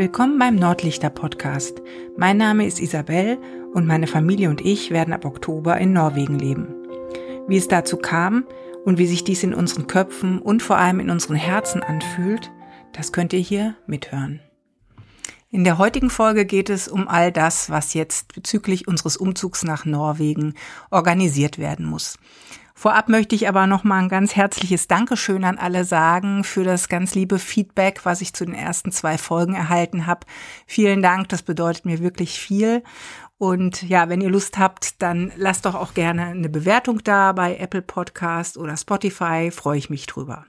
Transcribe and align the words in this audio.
Willkommen 0.00 0.38
beim 0.38 0.54
Nordlichter 0.54 1.10
Podcast. 1.10 1.82
Mein 2.16 2.38
Name 2.38 2.64
ist 2.64 2.80
Isabel 2.80 3.36
und 3.74 3.86
meine 3.86 4.06
Familie 4.06 4.48
und 4.48 4.62
ich 4.62 4.90
werden 4.90 5.12
ab 5.12 5.26
Oktober 5.26 5.76
in 5.76 5.92
Norwegen 5.92 6.38
leben. 6.38 6.68
Wie 7.46 7.58
es 7.58 7.68
dazu 7.68 7.98
kam 7.98 8.46
und 8.86 8.96
wie 8.96 9.06
sich 9.06 9.24
dies 9.24 9.42
in 9.42 9.52
unseren 9.52 9.88
Köpfen 9.88 10.38
und 10.38 10.62
vor 10.62 10.78
allem 10.78 11.00
in 11.00 11.10
unseren 11.10 11.36
Herzen 11.36 11.82
anfühlt, 11.82 12.50
das 12.94 13.12
könnt 13.12 13.34
ihr 13.34 13.40
hier 13.40 13.76
mithören. 13.86 14.40
In 15.50 15.64
der 15.64 15.76
heutigen 15.76 16.08
Folge 16.08 16.46
geht 16.46 16.70
es 16.70 16.88
um 16.88 17.06
all 17.06 17.30
das, 17.30 17.68
was 17.68 17.92
jetzt 17.92 18.32
bezüglich 18.32 18.88
unseres 18.88 19.18
Umzugs 19.18 19.64
nach 19.64 19.84
Norwegen 19.84 20.54
organisiert 20.90 21.58
werden 21.58 21.84
muss. 21.84 22.16
Vorab 22.80 23.10
möchte 23.10 23.34
ich 23.34 23.46
aber 23.46 23.66
noch 23.66 23.84
mal 23.84 23.98
ein 23.98 24.08
ganz 24.08 24.36
herzliches 24.36 24.88
Dankeschön 24.88 25.44
an 25.44 25.58
alle 25.58 25.84
sagen 25.84 26.44
für 26.44 26.64
das 26.64 26.88
ganz 26.88 27.14
liebe 27.14 27.38
Feedback, 27.38 28.06
was 28.06 28.22
ich 28.22 28.32
zu 28.32 28.46
den 28.46 28.54
ersten 28.54 28.90
zwei 28.90 29.18
Folgen 29.18 29.54
erhalten 29.54 30.06
habe. 30.06 30.26
Vielen 30.66 31.02
Dank, 31.02 31.28
das 31.28 31.42
bedeutet 31.42 31.84
mir 31.84 31.98
wirklich 31.98 32.40
viel. 32.40 32.82
Und 33.36 33.82
ja, 33.82 34.08
wenn 34.08 34.22
ihr 34.22 34.30
Lust 34.30 34.56
habt, 34.56 35.02
dann 35.02 35.30
lasst 35.36 35.66
doch 35.66 35.74
auch 35.74 35.92
gerne 35.92 36.28
eine 36.28 36.48
Bewertung 36.48 37.04
da 37.04 37.32
bei 37.32 37.58
Apple 37.58 37.82
Podcast 37.82 38.56
oder 38.56 38.78
Spotify, 38.78 39.50
freue 39.50 39.76
ich 39.76 39.90
mich 39.90 40.06
drüber. 40.06 40.46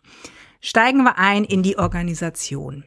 Steigen 0.61 1.03
wir 1.03 1.17
ein 1.17 1.43
in 1.43 1.63
die 1.63 1.77
Organisation. 1.77 2.85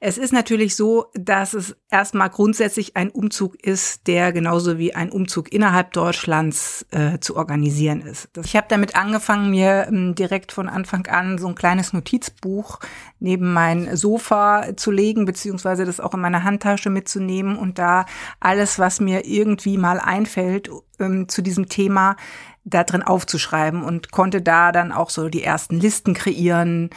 Es 0.00 0.18
ist 0.18 0.32
natürlich 0.32 0.76
so, 0.76 1.06
dass 1.14 1.54
es 1.54 1.76
erstmal 1.90 2.30
grundsätzlich 2.30 2.96
ein 2.96 3.10
Umzug 3.10 3.56
ist, 3.64 4.06
der 4.06 4.32
genauso 4.32 4.78
wie 4.78 4.94
ein 4.94 5.10
Umzug 5.10 5.52
innerhalb 5.52 5.92
Deutschlands 5.92 6.86
äh, 6.90 7.18
zu 7.20 7.36
organisieren 7.36 8.02
ist. 8.02 8.28
Ich 8.44 8.56
habe 8.56 8.66
damit 8.68 8.94
angefangen, 8.94 9.50
mir 9.50 9.86
ähm, 9.88 10.14
direkt 10.14 10.52
von 10.52 10.68
Anfang 10.68 11.06
an 11.06 11.38
so 11.38 11.48
ein 11.48 11.54
kleines 11.54 11.92
Notizbuch 11.92 12.78
neben 13.18 13.52
mein 13.52 13.96
Sofa 13.96 14.76
zu 14.76 14.90
legen, 14.90 15.24
beziehungsweise 15.24 15.84
das 15.84 16.00
auch 16.00 16.14
in 16.14 16.20
meine 16.20 16.44
Handtasche 16.44 16.90
mitzunehmen 16.90 17.56
und 17.56 17.78
da 17.78 18.04
alles, 18.40 18.78
was 18.78 19.00
mir 19.00 19.24
irgendwie 19.24 19.78
mal 19.78 19.98
einfällt 19.98 20.70
ähm, 20.98 21.28
zu 21.28 21.42
diesem 21.42 21.68
Thema, 21.68 22.16
da 22.64 22.82
drin 22.82 23.02
aufzuschreiben 23.02 23.82
und 23.82 24.10
konnte 24.10 24.42
da 24.42 24.72
dann 24.72 24.90
auch 24.90 25.10
so 25.10 25.28
die 25.28 25.44
ersten 25.44 25.78
Listen 25.78 26.14
kreieren 26.14 26.90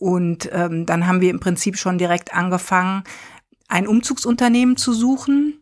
und 0.00 0.48
ähm, 0.52 0.86
dann 0.86 1.06
haben 1.06 1.20
wir 1.20 1.30
im 1.30 1.40
Prinzip 1.40 1.76
schon 1.76 1.98
direkt 1.98 2.34
angefangen, 2.34 3.04
ein 3.68 3.86
Umzugsunternehmen 3.86 4.78
zu 4.78 4.94
suchen. 4.94 5.60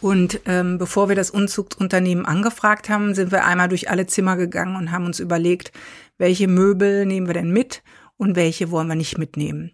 Und 0.00 0.40
ähm, 0.46 0.78
bevor 0.78 1.08
wir 1.08 1.14
das 1.14 1.30
Umzugsunternehmen 1.30 2.26
angefragt 2.26 2.88
haben, 2.88 3.14
sind 3.14 3.30
wir 3.30 3.44
einmal 3.44 3.68
durch 3.68 3.88
alle 3.88 4.08
Zimmer 4.08 4.36
gegangen 4.36 4.74
und 4.74 4.90
haben 4.90 5.06
uns 5.06 5.20
überlegt, 5.20 5.70
welche 6.18 6.48
Möbel 6.48 7.06
nehmen 7.06 7.28
wir 7.28 7.34
denn 7.34 7.52
mit 7.52 7.84
und 8.16 8.34
welche 8.34 8.72
wollen 8.72 8.88
wir 8.88 8.96
nicht 8.96 9.16
mitnehmen. 9.16 9.70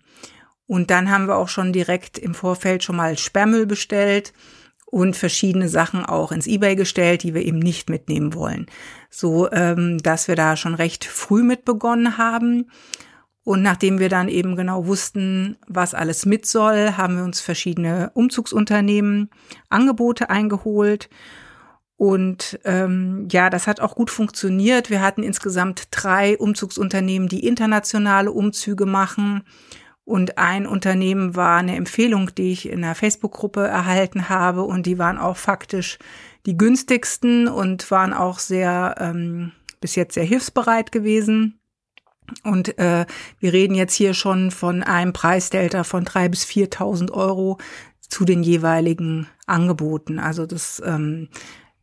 Und 0.67 0.91
dann 0.91 1.11
haben 1.11 1.27
wir 1.27 1.37
auch 1.37 1.49
schon 1.49 1.73
direkt 1.73 2.19
im 2.19 2.35
Vorfeld 2.35 2.85
schon 2.85 2.97
mal 2.97 3.17
Sperrmüll 3.17 3.65
bestellt 3.65 4.35
und 4.85 5.17
verschiedene 5.17 5.71
Sachen 5.71 6.05
auch 6.05 6.31
ins 6.31 6.47
eBay 6.47 6.77
gestellt, 6.77 7.23
die 7.23 7.33
wir 7.33 7.43
eben 7.43 7.59
nicht 7.59 7.89
mitnehmen 7.89 8.35
wollen. 8.35 8.67
So, 9.09 9.51
ähm, 9.51 9.97
dass 10.03 10.29
wir 10.29 10.37
da 10.37 10.57
schon 10.59 10.75
recht 10.75 11.07
früh 11.07 11.43
mit 11.43 11.65
begonnen 11.65 12.19
haben. 12.19 12.67
Und 13.45 13.63
nachdem 13.63 13.99
wir 13.99 14.09
dann 14.09 14.29
eben 14.29 14.55
genau 14.55 14.87
wussten, 14.87 15.57
was 15.67 15.95
alles 15.95 16.27
mit 16.27 16.47
soll, 16.47 16.93
haben 16.97 17.17
wir 17.17 17.25
uns 17.25 17.41
verschiedene 17.41 18.11
Umzugsunternehmen 18.15 19.31
Angebote 19.69 20.31
eingeholt. 20.31 21.09
Und 21.97 22.61
ähm, 22.65 23.29
ja, 23.31 23.51
das 23.51 23.67
hat 23.67 23.81
auch 23.81 23.95
gut 23.95 24.11
funktioniert. 24.11 24.91
Wir 24.91 25.01
hatten 25.03 25.23
insgesamt 25.23 25.89
drei 25.91 26.37
Umzugsunternehmen, 26.39 27.29
die 27.29 27.47
internationale 27.47 28.31
Umzüge 28.33 28.87
machen. 28.87 29.43
Und 30.05 30.39
ein 30.39 30.67
Unternehmen 30.67 31.37
war 31.37 31.59
eine 31.59 31.77
Empfehlung, 31.77 32.35
die 32.35 32.53
ich 32.53 32.69
in 32.69 32.83
einer 32.83 32.95
Facebook-Gruppe 32.95 33.67
erhalten 33.67 34.29
habe. 34.29 34.63
Und 34.63 34.87
die 34.87 34.99
waren 34.99 35.19
auch 35.19 35.37
faktisch 35.37 35.99
die 36.47 36.57
günstigsten 36.57 37.49
und 37.49 37.89
waren 37.91 38.13
auch 38.13 38.39
sehr 38.39 38.97
ähm, 38.99 39.53
bis 39.81 39.95
jetzt 39.95 40.15
sehr 40.15 40.25
hilfsbereit 40.25 40.93
gewesen. 40.93 41.62
Und 42.45 42.79
äh, 42.79 43.07
wir 43.41 43.53
reden 43.53 43.75
jetzt 43.75 43.95
hier 43.95 44.15
schon 44.15 44.51
von 44.51 44.83
einem 44.83 45.13
Preisdelta 45.13 45.85
von 45.85 46.05
drei 46.05 46.29
bis 46.29 46.45
4.000 46.45 47.13
Euro 47.13 47.59
zu 48.01 48.25
den 48.25 48.43
jeweiligen 48.43 49.27
Angeboten. 49.47 50.19
Also 50.19 50.47
das 50.47 50.83
ähm, 50.85 51.29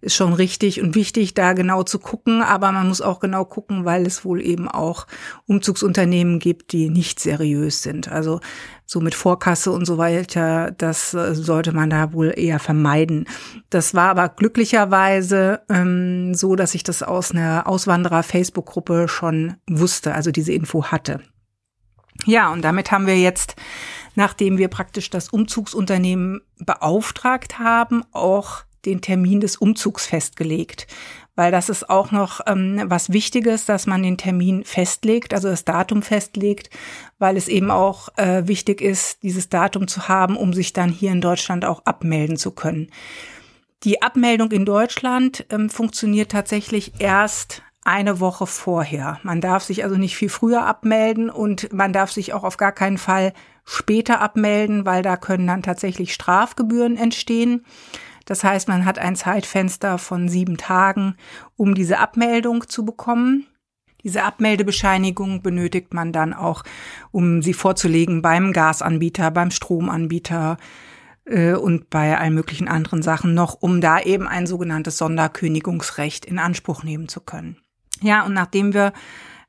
ist 0.01 0.15
schon 0.15 0.33
richtig 0.33 0.81
und 0.81 0.95
wichtig, 0.95 1.33
da 1.33 1.53
genau 1.53 1.83
zu 1.83 1.99
gucken. 1.99 2.41
Aber 2.41 2.71
man 2.71 2.87
muss 2.87 3.01
auch 3.01 3.19
genau 3.19 3.45
gucken, 3.45 3.85
weil 3.85 4.05
es 4.05 4.23
wohl 4.23 4.41
eben 4.41 4.67
auch 4.67 5.07
Umzugsunternehmen 5.45 6.39
gibt, 6.39 6.71
die 6.71 6.89
nicht 6.89 7.19
seriös 7.19 7.83
sind. 7.83 8.09
Also 8.09 8.39
so 8.85 9.01
mit 9.01 9.13
Vorkasse 9.13 9.71
und 9.71 9.85
so 9.85 9.97
weiter, 9.97 10.71
das 10.71 11.13
äh, 11.13 11.35
sollte 11.35 11.73
man 11.73 11.89
da 11.89 12.13
wohl 12.13 12.33
eher 12.35 12.59
vermeiden. 12.59 13.27
Das 13.69 13.93
war 13.93 14.09
aber 14.09 14.29
glücklicherweise 14.29 15.61
ähm, 15.69 16.33
so, 16.33 16.55
dass 16.55 16.73
ich 16.75 16.83
das 16.83 17.03
aus 17.03 17.31
einer 17.31 17.67
Auswanderer-Facebook-Gruppe 17.67 19.07
schon 19.07 19.57
wusste, 19.69 20.15
also 20.15 20.31
diese 20.31 20.53
Info 20.53 20.85
hatte. 20.85 21.19
Ja, 22.25 22.51
und 22.51 22.63
damit 22.63 22.91
haben 22.91 23.05
wir 23.05 23.17
jetzt, 23.17 23.55
nachdem 24.15 24.57
wir 24.57 24.67
praktisch 24.69 25.09
das 25.09 25.29
Umzugsunternehmen 25.29 26.41
beauftragt 26.57 27.59
haben, 27.59 28.03
auch 28.11 28.63
den 28.85 29.01
Termin 29.01 29.40
des 29.40 29.57
Umzugs 29.57 30.06
festgelegt, 30.06 30.88
weil 31.35 31.51
das 31.51 31.69
ist 31.69 31.90
auch 31.90 32.12
noch 32.12 32.41
ähm, 32.47 32.81
was 32.85 33.12
Wichtiges, 33.12 33.66
dass 33.66 33.88
man 33.88 34.03
den 34.03 34.17
Termin 34.17 34.63
festlegt, 34.63 35.34
also 35.34 35.47
das 35.47 35.66
Datum 35.66 36.01
festlegt, 36.01 36.69
weil 37.18 37.38
es 37.38 37.47
eben 37.47 37.72
auch 37.72 38.09
äh, 38.18 38.47
wichtig 38.47 38.81
ist, 38.81 39.23
dieses 39.23 39.50
Datum 39.50 39.88
zu 39.88 40.07
haben, 40.07 40.35
um 40.35 40.53
sich 40.53 40.73
dann 40.73 40.89
hier 40.89 41.12
in 41.12 41.22
Deutschland 41.22 41.66
auch 41.66 41.85
abmelden 41.85 42.38
zu 42.38 42.51
können. 42.51 42.89
Die 43.84 44.01
Abmeldung 44.01 44.51
in 44.51 44.66
Deutschland 44.66 45.45
ähm, 45.50 45.69
funktioniert 45.69 46.31
tatsächlich 46.31 47.00
erst 47.00 47.63
eine 47.85 48.19
Woche 48.19 48.45
vorher. 48.45 49.19
Man 49.23 49.41
darf 49.41 49.63
sich 49.63 49.84
also 49.84 49.95
nicht 49.95 50.18
viel 50.18 50.29
früher 50.29 50.66
abmelden 50.66 51.29
und 51.29 51.72
man 51.72 51.94
darf 51.94 52.12
sich 52.12 52.34
auch 52.34 52.44
auf 52.44 52.57
gar 52.57 52.73
keinen 52.73 52.97
Fall 52.97 53.34
später 53.63 54.19
abmelden, 54.19 54.85
weil 54.85 55.01
da 55.01 55.16
können 55.16 55.47
dann 55.47 55.63
tatsächlich 55.63 56.13
Strafgebühren 56.13 56.97
entstehen. 56.97 57.66
Das 58.29 58.44
heißt, 58.44 58.67
man 58.67 58.85
hat 58.85 59.00
ein 59.00 59.16
Zeitfenster 59.16 59.97
von 59.97 60.29
sieben 60.29 60.56
Tagen, 60.57 61.16
um 61.57 61.73
diese 61.73 61.97
Abmeldung 61.97 62.67
zu 62.67 62.85
bekommen. 62.85 63.47
Diese 64.03 64.23
Abmeldebescheinigung 64.23 65.41
benötigt 65.41 65.95
man 65.95 66.13
dann 66.13 66.35
auch, 66.35 66.63
um 67.09 67.41
sie 67.41 67.53
vorzulegen 67.53 68.22
beim 68.22 68.53
Gasanbieter, 68.53 69.31
beim 69.31 69.50
Stromanbieter 69.50 70.57
äh, 71.25 71.53
und 71.53 71.89
bei 71.89 72.19
allen 72.19 72.35
möglichen 72.35 72.68
anderen 72.68 73.01
Sachen 73.01 73.34
noch, 73.34 73.56
um 73.62 73.81
da 73.81 74.00
eben 74.00 74.28
ein 74.28 74.45
sogenanntes 74.45 75.00
Sonderkündigungsrecht 75.00 76.23
in 76.23 76.38
Anspruch 76.38 76.84
nehmen 76.84 77.09
zu 77.09 77.22
können. 77.22 77.57
Ja, 78.00 78.28
und 78.28 78.35
nachdem 78.35 78.75
wir 78.75 78.94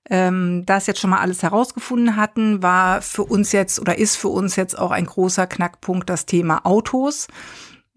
ähm, 0.09 0.65
das 0.65 0.87
jetzt 0.87 1.01
schon 1.01 1.11
mal 1.11 1.21
alles 1.21 1.43
herausgefunden 1.43 2.17
hatten, 2.17 2.63
war 2.63 3.03
für 3.03 3.25
uns 3.25 3.53
jetzt 3.53 3.79
oder 3.79 3.99
ist 3.99 4.17
für 4.17 4.29
uns 4.29 4.57
jetzt 4.57 4.79
auch 4.79 4.91
ein 4.91 5.05
großer 5.05 5.47
Knackpunkt 5.47 6.09
das 6.09 6.25
Thema 6.25 6.65
Autos. 6.65 7.29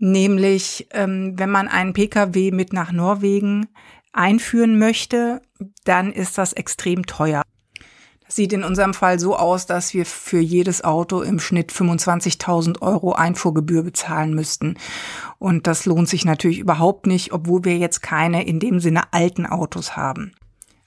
Nämlich, 0.06 0.90
ähm, 0.92 1.40
wenn 1.40 1.50
man 1.50 1.70
einen 1.70 1.94
Pkw 1.94 2.52
mit 2.52 2.74
nach 2.74 2.92
Norwegen 2.92 3.68
einführen 4.12 4.78
möchte, 4.78 5.42
dann 5.86 6.12
ist 6.12 6.38
das 6.38 6.52
extrem 6.52 7.06
teuer. 7.06 7.42
Das 8.26 8.36
sieht 8.36 8.52
in 8.52 8.66
unserem 8.66 8.94
Fall 8.94 9.18
so 9.18 9.38
aus, 9.38 9.66
dass 9.66 9.94
wir 9.94 10.06
für 10.06 10.42
jedes 10.42 10.84
Auto 10.84 11.22
im 11.22 11.40
Schnitt 11.40 11.72
25.000 11.72 12.82
Euro 12.82 13.14
Einfuhrgebühr 13.14 13.84
bezahlen 13.84 14.34
müssten. 14.34 14.76
Und 15.40 15.68
das 15.68 15.86
lohnt 15.86 16.10
sich 16.10 16.26
natürlich 16.26 16.60
überhaupt 16.60 17.08
nicht, 17.08 17.32
obwohl 17.32 17.64
wir 17.64 17.78
jetzt 17.78 18.02
keine 18.02 18.46
in 18.46 18.60
dem 18.60 18.82
Sinne 18.82 19.04
alten 19.14 19.46
Autos 19.46 19.96
haben. 19.96 20.34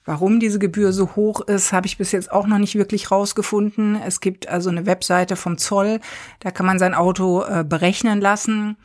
Warum 0.07 0.39
diese 0.39 0.57
Gebühr 0.57 0.93
so 0.93 1.17
hoch 1.17 1.41
ist, 1.41 1.73
habe 1.73 1.85
ich 1.85 1.97
bis 1.97 2.13
jetzt 2.13 2.31
auch 2.31 2.47
noch 2.47 2.59
nicht 2.59 2.75
wirklich 2.75 3.11
rausgefunden. 3.11 4.01
Es 4.01 4.21
gibt 4.21 4.47
also 4.47 4.69
eine 4.69 4.85
Webseite 4.85 5.35
vom 5.35 5.57
Zoll, 5.57 5.99
da 6.39 6.49
kann 6.49 6.65
man 6.65 6.79
sein 6.79 6.93
Auto 6.93 7.43
äh, 7.43 7.65
berechnen 7.67 8.21
lassen, 8.21 8.77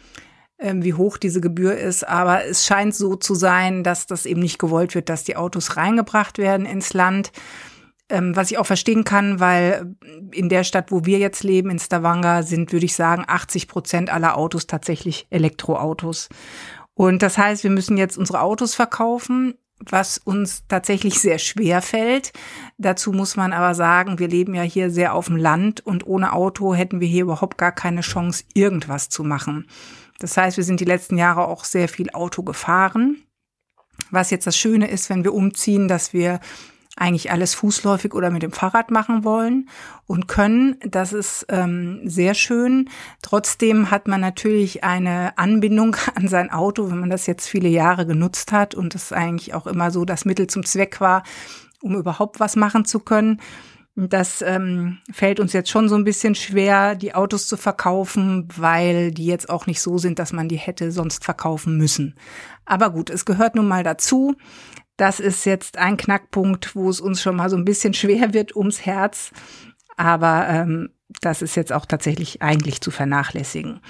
äh, 0.56 0.74
wie 0.74 0.94
hoch 0.94 1.18
diese 1.18 1.40
Gebühr 1.40 1.78
ist. 1.78 2.08
Aber 2.08 2.44
es 2.44 2.66
scheint 2.66 2.96
so 2.96 3.14
zu 3.14 3.36
sein, 3.36 3.84
dass 3.84 4.08
das 4.08 4.26
eben 4.26 4.40
nicht 4.40 4.58
gewollt 4.58 4.96
wird, 4.96 5.08
dass 5.08 5.22
die 5.22 5.36
Autos 5.36 5.76
reingebracht 5.76 6.38
werden 6.38 6.66
ins 6.66 6.92
Land. 6.92 7.30
Ähm, 8.08 8.34
was 8.34 8.50
ich 8.50 8.58
auch 8.58 8.66
verstehen 8.66 9.04
kann, 9.04 9.38
weil 9.38 9.94
in 10.32 10.48
der 10.48 10.64
Stadt, 10.64 10.90
wo 10.90 11.04
wir 11.04 11.18
jetzt 11.18 11.44
leben, 11.44 11.70
in 11.70 11.78
Stavanger, 11.78 12.42
sind, 12.42 12.72
würde 12.72 12.86
ich 12.86 12.96
sagen, 12.96 13.22
80 13.28 13.68
Prozent 13.68 14.10
aller 14.12 14.36
Autos 14.36 14.66
tatsächlich 14.66 15.28
Elektroautos. 15.30 16.30
Und 16.94 17.22
das 17.22 17.38
heißt, 17.38 17.62
wir 17.62 17.70
müssen 17.70 17.96
jetzt 17.96 18.18
unsere 18.18 18.40
Autos 18.40 18.74
verkaufen 18.74 19.54
was 19.88 20.18
uns 20.18 20.64
tatsächlich 20.68 21.20
sehr 21.20 21.38
schwer 21.38 21.82
fällt. 21.82 22.32
Dazu 22.78 23.12
muss 23.12 23.36
man 23.36 23.52
aber 23.52 23.74
sagen, 23.74 24.18
wir 24.18 24.28
leben 24.28 24.54
ja 24.54 24.62
hier 24.62 24.90
sehr 24.90 25.14
auf 25.14 25.26
dem 25.26 25.36
Land 25.36 25.84
und 25.84 26.06
ohne 26.06 26.32
Auto 26.32 26.74
hätten 26.74 27.00
wir 27.00 27.08
hier 27.08 27.22
überhaupt 27.22 27.58
gar 27.58 27.72
keine 27.72 28.00
Chance, 28.00 28.44
irgendwas 28.54 29.08
zu 29.08 29.24
machen. 29.24 29.66
Das 30.18 30.36
heißt, 30.36 30.56
wir 30.56 30.64
sind 30.64 30.80
die 30.80 30.84
letzten 30.84 31.18
Jahre 31.18 31.46
auch 31.46 31.64
sehr 31.64 31.88
viel 31.88 32.10
Auto 32.10 32.42
gefahren. 32.42 33.22
Was 34.10 34.30
jetzt 34.30 34.46
das 34.46 34.56
Schöne 34.56 34.88
ist, 34.88 35.10
wenn 35.10 35.24
wir 35.24 35.34
umziehen, 35.34 35.88
dass 35.88 36.12
wir 36.12 36.40
eigentlich 36.96 37.30
alles 37.30 37.54
fußläufig 37.54 38.12
oder 38.12 38.30
mit 38.30 38.42
dem 38.42 38.52
Fahrrad 38.52 38.90
machen 38.90 39.24
wollen 39.24 39.68
und 40.06 40.28
können. 40.28 40.76
Das 40.86 41.12
ist 41.12 41.46
ähm, 41.48 42.00
sehr 42.04 42.34
schön. 42.34 42.90
Trotzdem 43.22 43.90
hat 43.90 44.08
man 44.08 44.20
natürlich 44.20 44.84
eine 44.84 45.36
Anbindung 45.38 45.96
an 46.14 46.28
sein 46.28 46.50
Auto, 46.50 46.90
wenn 46.90 47.00
man 47.00 47.10
das 47.10 47.26
jetzt 47.26 47.48
viele 47.48 47.68
Jahre 47.68 48.06
genutzt 48.06 48.52
hat 48.52 48.74
und 48.74 48.94
das 48.94 49.12
eigentlich 49.12 49.54
auch 49.54 49.66
immer 49.66 49.90
so 49.90 50.04
das 50.04 50.24
Mittel 50.24 50.48
zum 50.48 50.64
Zweck 50.64 51.00
war, 51.00 51.22
um 51.80 51.96
überhaupt 51.96 52.40
was 52.40 52.56
machen 52.56 52.84
zu 52.84 53.00
können. 53.00 53.40
Das 53.94 54.40
ähm, 54.40 54.98
fällt 55.12 55.38
uns 55.38 55.52
jetzt 55.52 55.68
schon 55.68 55.86
so 55.90 55.96
ein 55.96 56.04
bisschen 56.04 56.34
schwer, 56.34 56.94
die 56.94 57.14
Autos 57.14 57.46
zu 57.46 57.58
verkaufen, 57.58 58.48
weil 58.56 59.12
die 59.12 59.26
jetzt 59.26 59.50
auch 59.50 59.66
nicht 59.66 59.82
so 59.82 59.98
sind, 59.98 60.18
dass 60.18 60.32
man 60.32 60.48
die 60.48 60.56
hätte 60.56 60.92
sonst 60.92 61.24
verkaufen 61.24 61.76
müssen. 61.76 62.14
Aber 62.64 62.88
gut, 62.90 63.10
es 63.10 63.26
gehört 63.26 63.54
nun 63.54 63.68
mal 63.68 63.82
dazu. 63.82 64.34
Das 64.96 65.20
ist 65.20 65.44
jetzt 65.44 65.78
ein 65.78 65.96
Knackpunkt, 65.96 66.74
wo 66.76 66.88
es 66.88 67.00
uns 67.00 67.22
schon 67.22 67.36
mal 67.36 67.50
so 67.50 67.56
ein 67.56 67.64
bisschen 67.64 67.94
schwer 67.94 68.34
wird 68.34 68.56
ums 68.56 68.84
Herz. 68.84 69.30
Aber 69.96 70.46
ähm, 70.48 70.90
das 71.20 71.42
ist 71.42 71.56
jetzt 71.56 71.72
auch 71.72 71.86
tatsächlich 71.86 72.42
eigentlich 72.42 72.80
zu 72.80 72.90
vernachlässigen. 72.90 73.80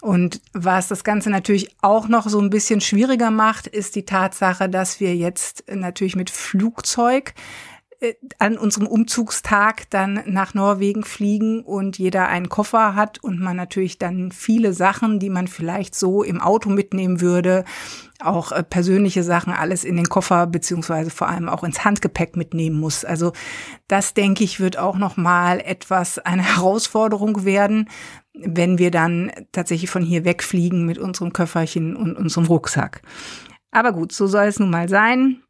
Und 0.00 0.40
was 0.54 0.88
das 0.88 1.04
Ganze 1.04 1.28
natürlich 1.28 1.76
auch 1.82 2.08
noch 2.08 2.26
so 2.26 2.40
ein 2.40 2.48
bisschen 2.48 2.80
schwieriger 2.80 3.30
macht, 3.30 3.66
ist 3.66 3.96
die 3.96 4.06
Tatsache, 4.06 4.68
dass 4.70 4.98
wir 4.98 5.14
jetzt 5.14 5.64
natürlich 5.68 6.16
mit 6.16 6.30
Flugzeug 6.30 7.34
an 8.38 8.56
unserem 8.56 8.86
Umzugstag 8.86 9.90
dann 9.90 10.22
nach 10.24 10.54
Norwegen 10.54 11.04
fliegen 11.04 11.62
und 11.62 11.98
jeder 11.98 12.28
einen 12.28 12.48
Koffer 12.48 12.94
hat 12.94 13.22
und 13.22 13.40
man 13.40 13.56
natürlich 13.56 13.98
dann 13.98 14.32
viele 14.32 14.72
Sachen, 14.72 15.18
die 15.18 15.28
man 15.28 15.48
vielleicht 15.48 15.94
so 15.94 16.22
im 16.22 16.40
Auto 16.40 16.70
mitnehmen 16.70 17.20
würde, 17.20 17.64
auch 18.18 18.52
äh, 18.52 18.62
persönliche 18.62 19.22
Sachen 19.22 19.52
alles 19.52 19.84
in 19.84 19.96
den 19.96 20.08
Koffer 20.08 20.46
beziehungsweise 20.46 21.10
vor 21.10 21.28
allem 21.28 21.50
auch 21.50 21.62
ins 21.62 21.84
Handgepäck 21.84 22.36
mitnehmen 22.36 22.80
muss. 22.80 23.04
Also 23.04 23.32
das 23.86 24.14
denke 24.14 24.44
ich 24.44 24.60
wird 24.60 24.78
auch 24.78 24.96
noch 24.96 25.18
mal 25.18 25.60
etwas 25.60 26.18
eine 26.18 26.42
Herausforderung 26.56 27.44
werden, 27.44 27.90
wenn 28.32 28.78
wir 28.78 28.90
dann 28.90 29.30
tatsächlich 29.52 29.90
von 29.90 30.02
hier 30.02 30.24
wegfliegen 30.24 30.86
mit 30.86 30.96
unserem 30.96 31.34
Köfferchen 31.34 31.96
und 31.96 32.16
unserem 32.16 32.46
Rucksack. 32.46 33.02
Aber 33.72 33.92
gut, 33.92 34.12
so 34.12 34.26
soll 34.26 34.46
es 34.46 34.58
nun 34.58 34.70
mal 34.70 34.88
sein 34.88 35.42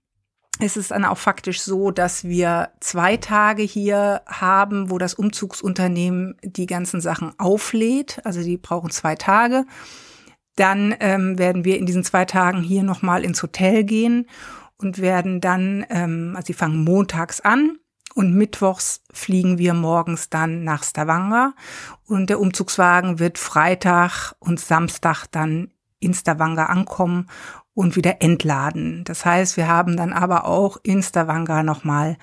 ist 0.59 0.77
es 0.77 0.89
dann 0.89 1.05
auch 1.05 1.19
faktisch 1.19 1.63
so, 1.63 1.91
dass 1.91 2.25
wir 2.25 2.71
zwei 2.81 3.17
Tage 3.17 3.63
hier 3.63 4.23
haben, 4.27 4.91
wo 4.91 4.99
das 4.99 5.15
Umzugsunternehmen 5.15 6.37
die 6.43 6.67
ganzen 6.67 7.01
Sachen 7.01 7.33
auflädt. 7.39 8.21
Also 8.25 8.43
die 8.43 8.59
brauchen 8.59 8.91
zwei 8.91 9.15
Tage. 9.15 9.65
Dann 10.57 10.95
ähm, 11.01 11.39
werden 11.39 11.65
wir 11.65 11.79
in 11.79 11.87
diesen 11.87 12.05
zwei 12.05 12.25
Tagen 12.25 12.63
hier 12.63 12.83
nochmal 12.83 13.25
ins 13.25 13.43
Hotel 13.43 13.85
gehen 13.85 14.27
und 14.77 14.99
werden 14.99 15.41
dann, 15.41 15.87
ähm, 15.89 16.35
also 16.37 16.49
sie 16.49 16.55
fangen 16.55 16.85
montags 16.85 17.41
an 17.41 17.79
und 18.15 18.35
mittwochs 18.35 19.03
fliegen 19.13 19.59
wir 19.59 19.75
morgens 19.75 20.29
dann 20.31 20.65
nach 20.65 20.83
Stavanger 20.83 21.55
und 22.05 22.29
der 22.29 22.41
Umzugswagen 22.41 23.19
wird 23.19 23.39
Freitag 23.39 24.35
und 24.41 24.61
Samstag 24.61 25.27
dann 25.31 25.71
in 26.01 26.15
Stavanger 26.15 26.71
ankommen 26.71 27.29
und 27.81 27.97
wieder 27.97 28.21
entladen. 28.21 29.05
Das 29.05 29.25
heißt, 29.25 29.57
wir 29.57 29.67
haben 29.67 29.97
dann 29.97 30.13
aber 30.13 30.45
auch 30.45 30.77
in 30.83 31.03
Stavanger 31.03 31.63
nochmal 31.63 32.19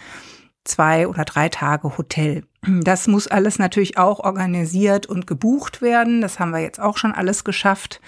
zwei 0.66 1.08
oder 1.08 1.26
drei 1.26 1.50
Tage 1.50 1.98
Hotel. 1.98 2.44
Das 2.84 3.08
muss 3.08 3.28
alles 3.28 3.58
natürlich 3.58 3.98
auch 3.98 4.20
organisiert 4.20 5.08
und 5.08 5.26
gebucht 5.26 5.82
werden. 5.82 6.22
Das 6.22 6.40
haben 6.40 6.52
wir 6.52 6.60
jetzt 6.60 6.80
auch 6.80 6.98
schon 6.98 7.12
alles 7.12 7.44
geschafft. 7.44 8.02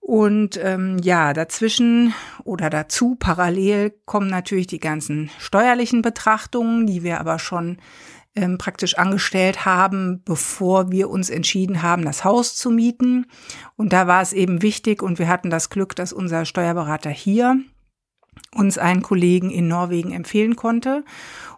Und 0.00 0.58
ähm, 0.60 0.98
ja, 1.00 1.32
dazwischen 1.32 2.12
oder 2.42 2.70
dazu 2.70 3.14
parallel 3.14 3.94
kommen 4.04 4.26
natürlich 4.26 4.66
die 4.66 4.80
ganzen 4.80 5.30
steuerlichen 5.38 6.02
Betrachtungen, 6.02 6.88
die 6.88 7.04
wir 7.04 7.20
aber 7.20 7.38
schon 7.38 7.76
ähm, 8.34 8.58
praktisch 8.58 8.96
angestellt 8.96 9.64
haben, 9.64 10.22
bevor 10.24 10.90
wir 10.90 11.10
uns 11.10 11.30
entschieden 11.30 11.82
haben, 11.82 12.04
das 12.04 12.24
Haus 12.24 12.54
zu 12.54 12.70
mieten. 12.70 13.26
Und 13.76 13.92
da 13.92 14.06
war 14.06 14.22
es 14.22 14.32
eben 14.32 14.62
wichtig 14.62 15.02
und 15.02 15.18
wir 15.18 15.28
hatten 15.28 15.50
das 15.50 15.70
Glück, 15.70 15.94
dass 15.96 16.12
unser 16.12 16.44
Steuerberater 16.44 17.10
hier 17.10 17.58
uns 18.54 18.78
einen 18.78 19.02
Kollegen 19.02 19.50
in 19.50 19.68
Norwegen 19.68 20.12
empfehlen 20.12 20.56
konnte. 20.56 21.04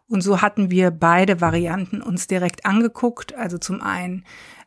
Und 0.08 0.20
so 0.20 0.42
hatten 0.42 0.70
wir 0.70 0.90
beide 0.90 1.40
Varianten 1.40 2.02
uns 2.02 2.26
direkt 2.26 2.66
angeguckt. 2.66 3.34
Also 3.34 3.58
zum 3.58 3.80
einen 3.80 4.24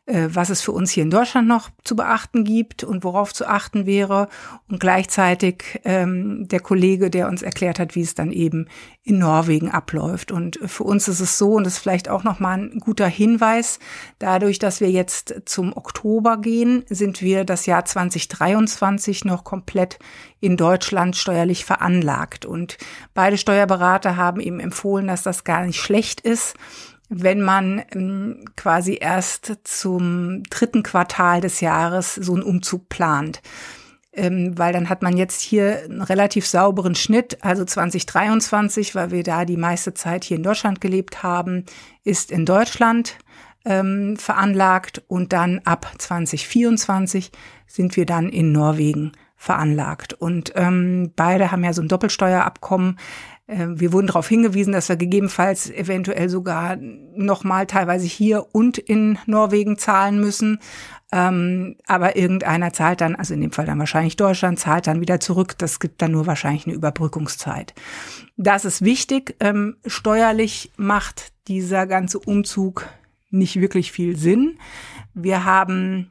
was 0.08 0.48
es 0.48 0.62
für 0.62 0.72
uns 0.72 0.90
hier 0.90 1.02
in 1.02 1.10
Deutschland 1.10 1.46
noch 1.46 1.68
zu 1.84 1.94
beachten 1.94 2.44
gibt 2.44 2.82
und 2.82 3.04
worauf 3.04 3.34
zu 3.34 3.46
achten 3.46 3.84
wäre. 3.84 4.28
Und 4.68 4.80
gleichzeitig 4.80 5.80
ähm, 5.84 6.48
der 6.48 6.60
Kollege, 6.60 7.10
der 7.10 7.28
uns 7.28 7.42
erklärt 7.42 7.78
hat, 7.78 7.94
wie 7.94 8.00
es 8.00 8.14
dann 8.14 8.32
eben 8.32 8.68
in 9.04 9.18
Norwegen 9.18 9.70
abläuft. 9.70 10.32
Und 10.32 10.58
für 10.64 10.84
uns 10.84 11.08
ist 11.08 11.20
es 11.20 11.36
so, 11.36 11.52
und 11.52 11.64
das 11.64 11.74
ist 11.74 11.78
vielleicht 11.80 12.08
auch 12.08 12.24
nochmal 12.24 12.58
ein 12.58 12.78
guter 12.78 13.06
Hinweis, 13.06 13.78
dadurch, 14.18 14.58
dass 14.58 14.80
wir 14.80 14.90
jetzt 14.90 15.42
zum 15.44 15.76
Oktober 15.76 16.38
gehen, 16.38 16.84
sind 16.88 17.20
wir 17.20 17.44
das 17.44 17.66
Jahr 17.66 17.84
2023 17.84 19.24
noch 19.26 19.44
komplett 19.44 19.98
in 20.40 20.56
Deutschland 20.56 21.16
steuerlich 21.16 21.64
veranlagt. 21.64 22.46
Und 22.46 22.78
beide 23.12 23.36
Steuerberater 23.36 24.16
haben 24.16 24.40
eben 24.40 24.60
empfohlen, 24.60 25.06
dass 25.06 25.22
das 25.22 25.44
gar 25.44 25.66
nicht 25.66 25.80
schlecht 25.80 26.20
ist, 26.20 26.54
wenn 27.08 27.40
man 27.40 27.82
ähm, 27.92 28.44
quasi 28.56 28.98
erst 29.00 29.58
zum 29.64 30.42
dritten 30.50 30.82
Quartal 30.82 31.40
des 31.40 31.60
Jahres 31.60 32.14
so 32.14 32.34
einen 32.34 32.42
Umzug 32.42 32.88
plant. 32.88 33.40
Ähm, 34.12 34.58
weil 34.58 34.72
dann 34.72 34.88
hat 34.88 35.02
man 35.02 35.16
jetzt 35.16 35.40
hier 35.40 35.82
einen 35.84 36.02
relativ 36.02 36.46
sauberen 36.46 36.94
Schnitt. 36.94 37.38
Also 37.42 37.64
2023, 37.64 38.94
weil 38.94 39.10
wir 39.10 39.22
da 39.22 39.44
die 39.44 39.56
meiste 39.56 39.94
Zeit 39.94 40.24
hier 40.24 40.36
in 40.36 40.42
Deutschland 40.42 40.80
gelebt 40.80 41.22
haben, 41.22 41.64
ist 42.04 42.30
in 42.30 42.44
Deutschland 42.44 43.16
ähm, 43.64 44.16
veranlagt 44.16 45.02
und 45.08 45.32
dann 45.32 45.60
ab 45.64 45.92
2024 45.98 47.30
sind 47.66 47.96
wir 47.96 48.06
dann 48.06 48.28
in 48.28 48.50
Norwegen 48.50 49.12
veranlagt. 49.36 50.14
Und 50.14 50.52
ähm, 50.56 51.12
beide 51.14 51.52
haben 51.52 51.64
ja 51.64 51.72
so 51.72 51.82
ein 51.82 51.88
Doppelsteuerabkommen. 51.88 52.98
Ähm, 53.48 53.80
wir 53.80 53.92
wurden 53.92 54.06
darauf 54.08 54.28
hingewiesen, 54.28 54.72
dass 54.72 54.88
wir 54.88 54.96
gegebenenfalls 54.96 55.70
eventuell 55.70 56.28
sogar 56.28 56.76
nochmal 56.76 57.66
teilweise 57.66 58.06
hier 58.06 58.46
und 58.52 58.78
in 58.78 59.18
Norwegen 59.26 59.78
zahlen 59.78 60.20
müssen. 60.20 60.60
Ähm, 61.10 61.76
aber 61.86 62.16
irgendeiner 62.16 62.74
zahlt 62.74 63.00
dann, 63.00 63.16
also 63.16 63.32
in 63.32 63.40
dem 63.40 63.50
Fall 63.50 63.64
dann 63.64 63.78
wahrscheinlich 63.78 64.16
Deutschland, 64.16 64.60
zahlt 64.60 64.86
dann 64.86 65.00
wieder 65.00 65.20
zurück. 65.20 65.56
Das 65.56 65.80
gibt 65.80 66.02
dann 66.02 66.12
nur 66.12 66.26
wahrscheinlich 66.26 66.66
eine 66.66 66.76
Überbrückungszeit. 66.76 67.74
Das 68.36 68.66
ist 68.66 68.82
wichtig. 68.82 69.34
Ähm, 69.40 69.76
steuerlich 69.86 70.70
macht 70.76 71.32
dieser 71.48 71.86
ganze 71.86 72.18
Umzug 72.18 72.86
nicht 73.30 73.60
wirklich 73.60 73.90
viel 73.90 74.16
Sinn. 74.16 74.58
Wir 75.14 75.44
haben 75.44 76.10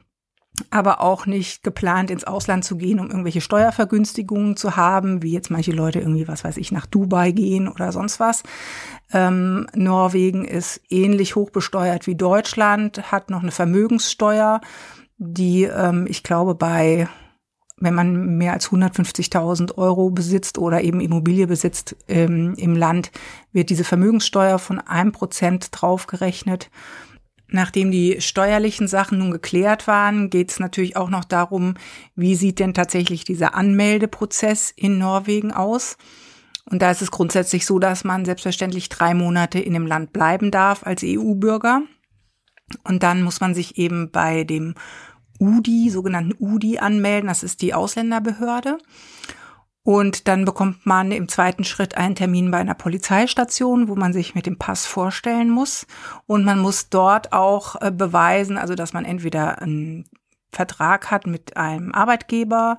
aber 0.70 1.00
auch 1.00 1.26
nicht 1.26 1.62
geplant, 1.62 2.10
ins 2.10 2.24
Ausland 2.24 2.64
zu 2.64 2.76
gehen, 2.76 3.00
um 3.00 3.08
irgendwelche 3.08 3.40
Steuervergünstigungen 3.40 4.56
zu 4.56 4.76
haben, 4.76 5.22
wie 5.22 5.32
jetzt 5.32 5.50
manche 5.50 5.72
Leute 5.72 6.00
irgendwie, 6.00 6.28
was 6.28 6.44
weiß 6.44 6.56
ich, 6.56 6.72
nach 6.72 6.86
Dubai 6.86 7.32
gehen 7.32 7.68
oder 7.68 7.92
sonst 7.92 8.20
was. 8.20 8.42
Ähm, 9.12 9.66
Norwegen 9.74 10.44
ist 10.44 10.80
ähnlich 10.88 11.36
hoch 11.36 11.50
besteuert 11.50 12.06
wie 12.06 12.14
Deutschland, 12.14 13.10
hat 13.10 13.30
noch 13.30 13.42
eine 13.42 13.52
Vermögenssteuer, 13.52 14.60
die 15.18 15.64
ähm, 15.64 16.06
ich 16.08 16.22
glaube 16.22 16.54
bei 16.54 17.08
wenn 17.80 17.94
man 17.94 18.36
mehr 18.36 18.52
als 18.52 18.70
150.000 18.70 19.76
Euro 19.78 20.10
besitzt 20.10 20.58
oder 20.58 20.82
eben 20.82 21.00
Immobilie 21.00 21.46
besitzt 21.46 21.96
ähm, 22.08 22.54
im 22.56 22.74
Land, 22.74 23.12
wird 23.52 23.70
diese 23.70 23.84
Vermögenssteuer 23.84 24.58
von 24.58 24.80
einem 24.80 25.12
Prozent 25.12 25.68
draufgerechnet. 25.70 26.70
Nachdem 27.50 27.90
die 27.90 28.20
steuerlichen 28.20 28.88
Sachen 28.88 29.18
nun 29.18 29.30
geklärt 29.30 29.86
waren, 29.86 30.28
geht 30.28 30.50
es 30.50 30.60
natürlich 30.60 30.96
auch 30.96 31.08
noch 31.08 31.24
darum, 31.24 31.74
wie 32.14 32.34
sieht 32.34 32.58
denn 32.58 32.74
tatsächlich 32.74 33.24
dieser 33.24 33.54
Anmeldeprozess 33.54 34.70
in 34.76 34.98
Norwegen 34.98 35.52
aus. 35.52 35.96
Und 36.66 36.82
da 36.82 36.90
ist 36.90 37.00
es 37.00 37.10
grundsätzlich 37.10 37.64
so, 37.64 37.78
dass 37.78 38.04
man 38.04 38.26
selbstverständlich 38.26 38.90
drei 38.90 39.14
Monate 39.14 39.58
in 39.58 39.72
dem 39.72 39.86
Land 39.86 40.12
bleiben 40.12 40.50
darf 40.50 40.84
als 40.84 41.02
EU-Bürger. 41.02 41.82
Und 42.84 43.02
dann 43.02 43.22
muss 43.22 43.40
man 43.40 43.54
sich 43.54 43.78
eben 43.78 44.10
bei 44.10 44.44
dem 44.44 44.74
UDI, 45.40 45.88
sogenannten 45.88 46.34
UDI, 46.38 46.78
anmelden. 46.78 47.28
Das 47.28 47.42
ist 47.42 47.62
die 47.62 47.72
Ausländerbehörde. 47.72 48.76
Und 49.88 50.28
dann 50.28 50.44
bekommt 50.44 50.84
man 50.84 51.12
im 51.12 51.28
zweiten 51.28 51.64
Schritt 51.64 51.96
einen 51.96 52.14
Termin 52.14 52.50
bei 52.50 52.58
einer 52.58 52.74
Polizeistation, 52.74 53.88
wo 53.88 53.96
man 53.96 54.12
sich 54.12 54.34
mit 54.34 54.44
dem 54.44 54.58
Pass 54.58 54.84
vorstellen 54.84 55.48
muss. 55.48 55.86
Und 56.26 56.44
man 56.44 56.58
muss 56.58 56.90
dort 56.90 57.32
auch 57.32 57.80
äh, 57.80 57.90
beweisen, 57.90 58.58
also 58.58 58.74
dass 58.74 58.92
man 58.92 59.06
entweder 59.06 59.62
einen 59.62 60.04
Vertrag 60.52 61.10
hat 61.10 61.26
mit 61.26 61.56
einem 61.56 61.94
Arbeitgeber, 61.94 62.76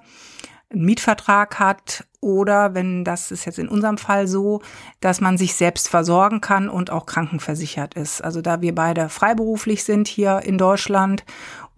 einen 0.70 0.86
Mietvertrag 0.86 1.58
hat 1.58 2.06
oder 2.22 2.76
wenn 2.76 3.04
das 3.04 3.32
ist 3.32 3.46
jetzt 3.46 3.58
in 3.58 3.70
unserem 3.70 3.98
Fall 3.98 4.28
so, 4.28 4.62
dass 5.00 5.20
man 5.20 5.38
sich 5.38 5.56
selbst 5.56 5.90
versorgen 5.90 6.42
kann 6.42 6.70
und 6.70 6.92
auch 6.92 7.08
krankenversichert 7.08 7.96
ist. 7.96 8.24
Also 8.24 8.42
da 8.42 8.62
wir 8.62 8.76
beide 8.76 9.10
freiberuflich 9.10 9.84
sind 9.84 10.08
hier 10.08 10.42
in 10.44 10.60
Deutschland 10.60 11.24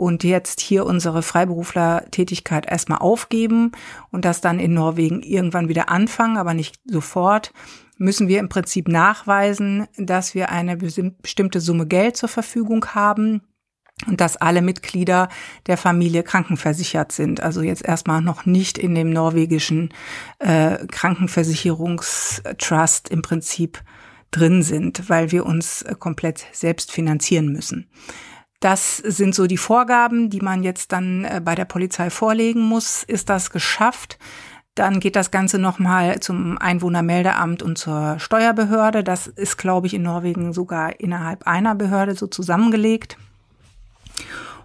und 0.02 0.24
jetzt 0.24 0.60
hier 0.60 0.88
unsere 0.88 1.22
Freiberuflertätigkeit 1.22 2.66
erstmal 2.66 2.98
aufgeben 2.98 3.74
und 4.10 4.26
das 4.26 4.42
dann 4.42 4.58
in 4.58 4.74
Norwegen 4.74 5.22
irgendwann 5.22 5.70
wieder 5.70 5.90
anfangen, 5.90 6.38
aber 6.38 6.56
nicht 6.56 6.80
sofort, 6.86 7.54
müssen 8.00 8.28
wir 8.28 8.40
im 8.40 8.50
Prinzip 8.50 8.88
nachweisen, 8.88 9.88
dass 9.98 10.34
wir 10.34 10.50
eine 10.50 10.76
bestimmte 10.76 11.62
Summe 11.62 11.86
Geld 11.86 12.18
zur 12.18 12.30
Verfügung 12.30 12.84
haben 12.96 13.42
und 14.08 14.20
dass 14.20 14.38
alle 14.38 14.64
Mitglieder 14.64 15.30
der 15.68 15.78
Familie 15.78 16.24
krankenversichert 16.24 17.12
sind. 17.12 17.42
Also 17.42 17.62
jetzt 17.62 17.86
erstmal 17.86 18.24
noch 18.24 18.48
nicht 18.48 18.80
in 18.80 18.96
dem 18.96 19.12
norwegischen 19.12 19.94
äh, 20.40 20.80
Krankenversicherungstrust 20.88 23.08
im 23.10 23.22
Prinzip 23.22 23.84
drin 24.32 24.64
sind, 24.64 25.10
weil 25.10 25.32
wir 25.32 25.46
uns 25.46 25.84
äh, 25.84 25.94
komplett 25.94 26.44
selbst 26.54 26.92
finanzieren 26.92 27.54
müssen. 27.54 27.88
Das 28.62 28.98
sind 28.98 29.34
so 29.34 29.48
die 29.48 29.58
Vorgaben, 29.58 30.30
die 30.30 30.40
man 30.40 30.64
jetzt 30.64 30.92
dann 30.92 31.26
äh, 31.26 31.42
bei 31.44 31.56
der 31.56 31.66
Polizei 31.66 32.10
vorlegen 32.10 32.62
muss. 32.62 33.04
Ist 33.04 33.30
das 33.30 33.50
geschafft? 33.50 34.20
Dann 34.76 35.02
geht 35.02 35.16
das 35.16 35.32
Ganze 35.32 35.58
nochmal 35.58 36.20
zum 36.20 36.58
Einwohnermeldeamt 36.60 37.64
und 37.64 37.78
zur 37.78 38.20
Steuerbehörde. 38.20 39.04
Das 39.04 39.28
ist, 39.28 39.58
glaube 39.58 39.88
ich, 39.88 39.96
in 39.96 40.04
Norwegen 40.04 40.54
sogar 40.54 41.00
innerhalb 41.00 41.46
einer 41.48 41.76
Behörde 41.76 42.16
so 42.16 42.28
zusammengelegt. 42.28 43.18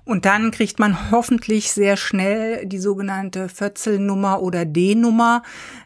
Und 0.05 0.25
dann 0.25 0.53
kriegt 0.53 0.79
man 0.79 1.11
hoffentlich 1.11 1.73
sehr 1.73 1.97
schnell 1.97 2.65
die 2.67 2.79
sogenannte 2.79 3.49
Vierzelnummer 3.49 4.41
oder 4.41 4.65
D-Nummer. 4.65 5.43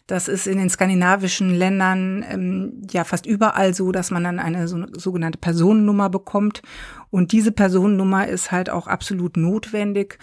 Das 0.07 0.29
ist 0.29 0.47
in 0.47 0.59
den 0.59 0.69
skandinavischen 0.69 1.55
Ländern 1.55 2.23
ähm, 2.29 2.83
ja 2.90 3.05
fast 3.05 3.25
überall 3.25 3.73
so, 3.73 3.93
dass 3.93 4.11
man 4.11 4.25
dann 4.25 4.38
eine 4.38 4.69
so, 4.69 4.85
sogenannte 4.93 5.38
Personennummer 5.38 6.11
bekommt. 6.11 6.61
Und 7.11 7.33
diese 7.33 7.52
Personennummer 7.52 8.29
ist 8.29 8.52
halt 8.52 8.71
auch 8.71 8.87
absolut 8.87 9.37
notwendig, 9.37 10.19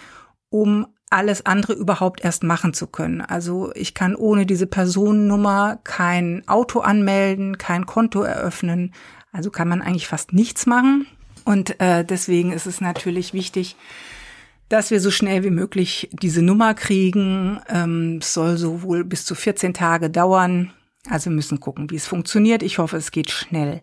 um 0.50 0.86
alles 1.10 1.46
andere 1.46 1.72
überhaupt 1.72 2.22
erst 2.22 2.42
machen 2.42 2.74
zu 2.74 2.86
können. 2.86 3.20
Also 3.20 3.72
ich 3.74 3.94
kann 3.94 4.14
ohne 4.14 4.46
diese 4.46 4.66
Personennummer 4.66 5.78
kein 5.84 6.46
Auto 6.46 6.80
anmelden, 6.80 7.56
kein 7.58 7.86
Konto 7.86 8.22
eröffnen. 8.22 8.92
Also 9.32 9.50
kann 9.50 9.68
man 9.68 9.82
eigentlich 9.82 10.06
fast 10.06 10.32
nichts 10.32 10.66
machen. 10.66 11.06
Und 11.44 11.80
äh, 11.80 12.04
deswegen 12.04 12.52
ist 12.52 12.66
es 12.66 12.80
natürlich 12.80 13.32
wichtig, 13.32 13.76
dass 14.68 14.90
wir 14.90 15.00
so 15.00 15.10
schnell 15.10 15.44
wie 15.44 15.50
möglich 15.50 16.10
diese 16.12 16.42
Nummer 16.42 16.74
kriegen. 16.74 17.58
Ähm, 17.68 18.18
es 18.20 18.34
soll 18.34 18.58
so 18.58 18.82
wohl 18.82 19.04
bis 19.04 19.24
zu 19.24 19.34
14 19.34 19.72
Tage 19.72 20.10
dauern. 20.10 20.72
Also 21.08 21.30
wir 21.30 21.36
müssen 21.36 21.60
gucken, 21.60 21.90
wie 21.90 21.96
es 21.96 22.06
funktioniert. 22.06 22.62
Ich 22.62 22.78
hoffe, 22.78 22.96
es 22.96 23.10
geht 23.10 23.30
schnell. 23.30 23.80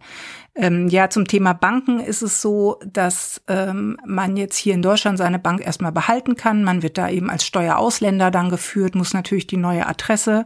Ähm, 0.54 0.88
ja, 0.90 1.10
zum 1.10 1.28
Thema 1.28 1.54
Banken 1.54 2.00
ist 2.00 2.22
es 2.22 2.42
so, 2.42 2.80
dass 2.86 3.42
ähm, 3.48 3.98
man 4.06 4.38
jetzt 4.38 4.58
hier 4.58 4.74
in 4.74 4.82
Deutschland 4.82 5.18
seine 5.18 5.40
Bank 5.40 5.66
erstmal 5.66 5.92
behalten 5.92 6.36
kann. 6.36 6.64
Man 6.64 6.84
wird 6.84 6.98
da 6.98 7.10
eben 7.10 7.30
als 7.30 7.46
Steuerausländer 7.46 8.32
dann 8.32 8.50
geführt, 8.50 8.96
muss 8.96 9.14
natürlich 9.14 9.48
die 9.48 9.58
neue 9.58 9.88
Adresse 9.88 10.46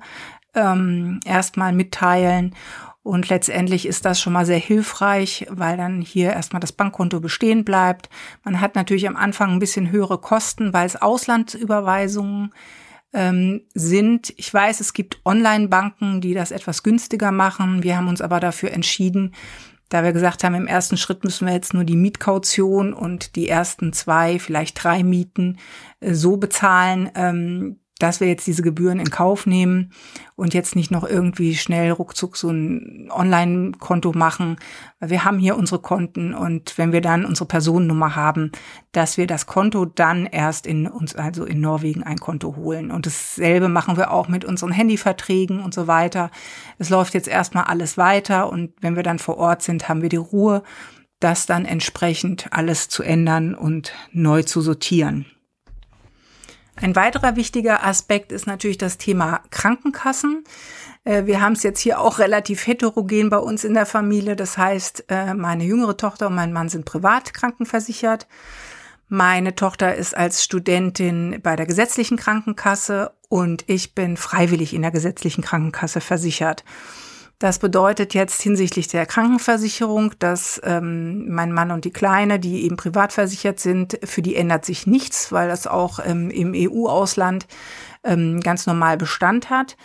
ähm, 0.53 1.19
erstmal 1.25 1.73
mitteilen. 1.73 2.55
Und 3.01 3.29
letztendlich 3.29 3.87
ist 3.87 4.05
das 4.05 4.21
schon 4.21 4.33
mal 4.33 4.45
sehr 4.45 4.59
hilfreich, 4.59 5.47
weil 5.49 5.77
dann 5.77 6.01
hier 6.01 6.33
erstmal 6.33 6.59
das 6.59 6.71
Bankkonto 6.71 7.19
bestehen 7.19 7.65
bleibt. 7.65 8.09
Man 8.43 8.61
hat 8.61 8.75
natürlich 8.75 9.07
am 9.07 9.15
Anfang 9.15 9.51
ein 9.51 9.59
bisschen 9.59 9.91
höhere 9.91 10.19
Kosten, 10.19 10.73
weil 10.73 10.85
es 10.85 11.01
Auslandsüberweisungen 11.01 12.53
ähm, 13.13 13.61
sind. 13.73 14.33
Ich 14.37 14.53
weiß, 14.53 14.79
es 14.79 14.93
gibt 14.93 15.19
Online-Banken, 15.25 16.21
die 16.21 16.33
das 16.33 16.51
etwas 16.51 16.83
günstiger 16.83 17.31
machen. 17.31 17.83
Wir 17.83 17.97
haben 17.97 18.07
uns 18.07 18.21
aber 18.21 18.39
dafür 18.39 18.71
entschieden, 18.71 19.33
da 19.89 20.03
wir 20.03 20.13
gesagt 20.13 20.43
haben, 20.43 20.53
im 20.53 20.67
ersten 20.67 20.97
Schritt 20.97 21.23
müssen 21.23 21.47
wir 21.47 21.53
jetzt 21.53 21.73
nur 21.73 21.83
die 21.83 21.95
Mietkaution 21.95 22.93
und 22.93 23.35
die 23.35 23.49
ersten 23.49 23.91
zwei, 23.91 24.37
vielleicht 24.37 24.83
drei 24.83 25.03
Mieten 25.03 25.57
äh, 25.99 26.13
so 26.13 26.37
bezahlen, 26.37 27.09
ähm, 27.15 27.79
dass 27.99 28.21
wir 28.21 28.27
jetzt 28.27 28.47
diese 28.47 28.63
Gebühren 28.63 28.99
in 28.99 29.11
Kauf 29.11 29.45
nehmen 29.45 29.91
und 30.35 30.53
jetzt 30.53 30.75
nicht 30.75 30.89
noch 30.89 31.03
irgendwie 31.03 31.55
schnell 31.55 31.91
ruckzuck 31.91 32.37
so 32.37 32.49
ein 32.49 33.09
Online-Konto 33.11 34.13
machen, 34.13 34.57
wir 35.01 35.25
haben 35.25 35.37
hier 35.37 35.57
unsere 35.57 35.81
Konten 35.81 36.33
und 36.33 36.77
wenn 36.77 36.91
wir 36.91 37.01
dann 37.01 37.25
unsere 37.25 37.45
Personennummer 37.45 38.15
haben, 38.15 38.51
dass 38.93 39.17
wir 39.17 39.27
das 39.27 39.45
Konto 39.45 39.85
dann 39.85 40.25
erst 40.25 40.65
in 40.65 40.87
uns, 40.87 41.15
also 41.15 41.45
in 41.45 41.61
Norwegen 41.61 42.03
ein 42.03 42.19
Konto 42.19 42.55
holen. 42.55 42.89
Und 42.89 43.05
dasselbe 43.05 43.69
machen 43.69 43.97
wir 43.97 44.11
auch 44.11 44.29
mit 44.29 44.45
unseren 44.45 44.71
Handyverträgen 44.71 45.59
und 45.61 45.73
so 45.73 45.87
weiter. 45.87 46.31
Es 46.77 46.89
läuft 46.89 47.13
jetzt 47.13 47.27
erstmal 47.27 47.65
alles 47.65 47.97
weiter 47.97 48.49
und 48.49 48.71
wenn 48.81 48.95
wir 48.95 49.03
dann 49.03 49.19
vor 49.19 49.37
Ort 49.37 49.61
sind, 49.61 49.89
haben 49.89 50.01
wir 50.01 50.09
die 50.09 50.15
Ruhe, 50.15 50.63
das 51.19 51.45
dann 51.45 51.65
entsprechend 51.65 52.47
alles 52.51 52.87
zu 52.87 53.03
ändern 53.03 53.55
und 53.55 53.93
neu 54.11 54.43
zu 54.43 54.61
sortieren. 54.61 55.25
Ein 56.81 56.95
weiterer 56.95 57.35
wichtiger 57.35 57.85
Aspekt 57.85 58.31
ist 58.31 58.47
natürlich 58.47 58.77
das 58.77 58.97
Thema 58.97 59.41
Krankenkassen. 59.49 60.45
Äh, 61.03 61.25
wir 61.25 61.41
haben 61.41 61.53
es 61.53 61.63
jetzt 61.63 61.79
hier 61.79 61.99
auch 61.99 62.19
relativ 62.19 62.65
heterogen 62.67 63.29
bei 63.29 63.37
uns 63.37 63.63
in 63.63 63.73
der 63.73 63.85
Familie. 63.85 64.35
Das 64.35 64.57
heißt, 64.57 65.05
äh, 65.09 65.33
meine 65.33 65.65
jüngere 65.65 65.97
Tochter 65.97 66.27
und 66.27 66.35
mein 66.35 66.53
Mann 66.53 66.69
sind 66.69 66.85
privat 66.85 67.33
krankenversichert. 67.33 68.27
Meine 69.09 69.55
Tochter 69.55 69.95
ist 69.95 70.15
als 70.15 70.43
Studentin 70.43 71.39
bei 71.41 71.55
der 71.55 71.65
gesetzlichen 71.65 72.15
Krankenkasse 72.15 73.11
und 73.27 73.63
ich 73.67 73.95
bin 73.95 74.17
freiwillig 74.17 74.73
in 74.73 74.83
der 74.83 74.91
gesetzlichen 74.91 75.43
Krankenkasse 75.43 75.99
versichert. 75.99 76.63
Das 77.39 77.57
bedeutet 77.57 78.13
jetzt 78.13 78.41
hinsichtlich 78.41 78.89
der 78.89 79.05
Krankenversicherung, 79.05 80.11
dass 80.19 80.59
ähm, 80.65 81.33
mein 81.33 81.53
Mann 81.53 81.71
und 81.71 81.85
die 81.85 81.91
Kleine, 81.91 82.37
die 82.37 82.65
eben 82.65 82.75
privat 82.75 83.13
versichert 83.13 83.61
sind, 83.61 83.97
für 84.03 84.21
die 84.21 84.35
ändert 84.35 84.65
sich 84.65 84.85
nichts, 84.85 85.31
weil 85.31 85.47
das 85.47 85.65
auch 85.65 85.99
ähm, 86.03 86.29
im 86.31 86.51
EU-Ausland 86.53 87.47
ähm, 88.03 88.41
ganz 88.41 88.67
normal 88.67 88.97
Bestand 88.97 89.49
hat. 89.49 89.77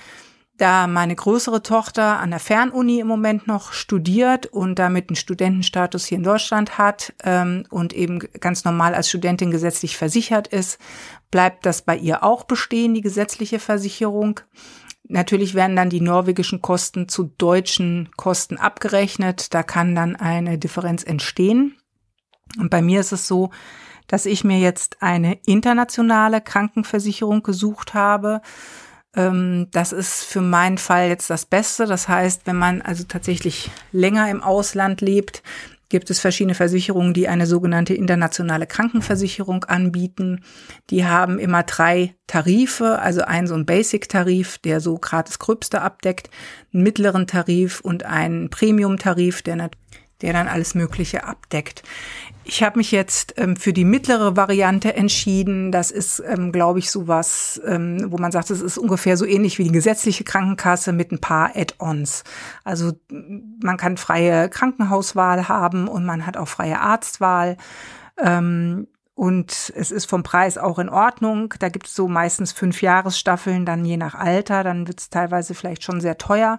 Da 0.56 0.88
meine 0.88 1.14
größere 1.14 1.62
Tochter 1.62 2.18
an 2.18 2.30
der 2.30 2.40
Fernuni 2.40 2.98
im 2.98 3.06
Moment 3.06 3.46
noch 3.46 3.72
studiert 3.72 4.46
und 4.46 4.80
damit 4.80 5.08
einen 5.08 5.16
Studentenstatus 5.16 6.06
hier 6.06 6.18
in 6.18 6.24
Deutschland 6.24 6.76
hat 6.76 7.12
ähm, 7.22 7.66
und 7.70 7.92
eben 7.92 8.18
ganz 8.18 8.64
normal 8.64 8.94
als 8.96 9.08
Studentin 9.08 9.52
gesetzlich 9.52 9.96
versichert 9.96 10.48
ist, 10.48 10.80
bleibt 11.30 11.66
das 11.66 11.82
bei 11.82 11.96
ihr 11.96 12.24
auch 12.24 12.44
bestehen, 12.44 12.94
die 12.94 13.00
gesetzliche 13.00 13.60
Versicherung. 13.60 14.40
Natürlich 15.06 15.54
werden 15.54 15.76
dann 15.76 15.90
die 15.90 16.00
norwegischen 16.00 16.62
Kosten 16.62 17.08
zu 17.08 17.24
deutschen 17.36 18.08
Kosten 18.16 18.56
abgerechnet. 18.56 19.52
Da 19.52 19.62
kann 19.62 19.94
dann 19.94 20.16
eine 20.16 20.58
Differenz 20.58 21.04
entstehen. 21.04 21.76
Und 22.58 22.70
bei 22.70 22.80
mir 22.80 23.00
ist 23.00 23.12
es 23.12 23.28
so, 23.28 23.50
dass 24.06 24.26
ich 24.26 24.44
mir 24.44 24.58
jetzt 24.58 25.02
eine 25.02 25.38
internationale 25.46 26.40
Krankenversicherung 26.40 27.42
gesucht 27.42 27.94
habe. 27.94 28.40
Ähm, 29.14 29.68
das 29.72 29.92
ist 29.92 30.24
für 30.24 30.40
meinen 30.40 30.78
Fall 30.78 31.08
jetzt 31.08 31.30
das 31.30 31.46
Beste. 31.46 31.86
Das 31.86 32.08
heißt, 32.08 32.46
wenn 32.46 32.56
man 32.56 32.82
also 32.82 33.04
tatsächlich 33.04 33.70
länger 33.92 34.30
im 34.30 34.42
Ausland 34.42 35.00
lebt, 35.00 35.42
gibt 35.88 36.10
es 36.10 36.20
verschiedene 36.20 36.54
Versicherungen, 36.54 37.14
die 37.14 37.28
eine 37.28 37.46
sogenannte 37.46 37.94
internationale 37.94 38.66
Krankenversicherung 38.66 39.64
anbieten. 39.64 40.44
Die 40.90 41.06
haben 41.06 41.38
immer 41.38 41.62
drei 41.62 42.14
Tarife, 42.26 42.98
also 42.98 43.22
einen 43.22 43.46
so 43.46 43.54
ein 43.54 43.66
Basic-Tarif, 43.66 44.58
der 44.58 44.80
so 44.80 44.98
das 44.98 45.38
Gröbste 45.38 45.82
abdeckt, 45.82 46.30
einen 46.72 46.82
mittleren 46.82 47.26
Tarif 47.26 47.80
und 47.80 48.04
einen 48.04 48.50
Premium-Tarif, 48.50 49.42
der, 49.42 49.70
der 50.24 50.32
dann 50.32 50.48
alles 50.48 50.74
Mögliche 50.74 51.24
abdeckt. 51.24 51.82
Ich 52.44 52.62
habe 52.62 52.78
mich 52.78 52.90
jetzt 52.90 53.34
ähm, 53.36 53.56
für 53.56 53.74
die 53.74 53.84
mittlere 53.84 54.36
Variante 54.36 54.96
entschieden. 54.96 55.70
Das 55.70 55.90
ist, 55.90 56.22
ähm, 56.26 56.50
glaube 56.50 56.78
ich, 56.78 56.90
sowas, 56.90 57.60
ähm, 57.66 58.06
wo 58.08 58.16
man 58.16 58.32
sagt, 58.32 58.50
es 58.50 58.62
ist 58.62 58.78
ungefähr 58.78 59.18
so 59.18 59.26
ähnlich 59.26 59.58
wie 59.58 59.64
die 59.64 59.72
gesetzliche 59.72 60.24
Krankenkasse 60.24 60.92
mit 60.92 61.12
ein 61.12 61.20
paar 61.20 61.54
Add-ons. 61.54 62.24
Also 62.64 62.92
man 63.10 63.76
kann 63.76 63.98
freie 63.98 64.48
Krankenhauswahl 64.48 65.48
haben 65.48 65.88
und 65.88 66.06
man 66.06 66.26
hat 66.26 66.38
auch 66.38 66.48
freie 66.48 66.80
Arztwahl. 66.80 67.58
Ähm, 68.18 68.86
und 69.14 69.72
es 69.76 69.90
ist 69.90 70.06
vom 70.06 70.22
Preis 70.22 70.56
auch 70.56 70.78
in 70.78 70.88
Ordnung. 70.88 71.52
Da 71.58 71.68
gibt 71.68 71.86
es 71.86 71.94
so 71.94 72.08
meistens 72.08 72.52
fünf 72.52 72.80
Jahresstaffeln, 72.82 73.66
dann 73.66 73.84
je 73.84 73.98
nach 73.98 74.14
Alter. 74.14 74.64
Dann 74.64 74.88
wird 74.88 75.00
es 75.00 75.10
teilweise 75.10 75.54
vielleicht 75.54 75.84
schon 75.84 76.00
sehr 76.00 76.16
teuer. 76.16 76.58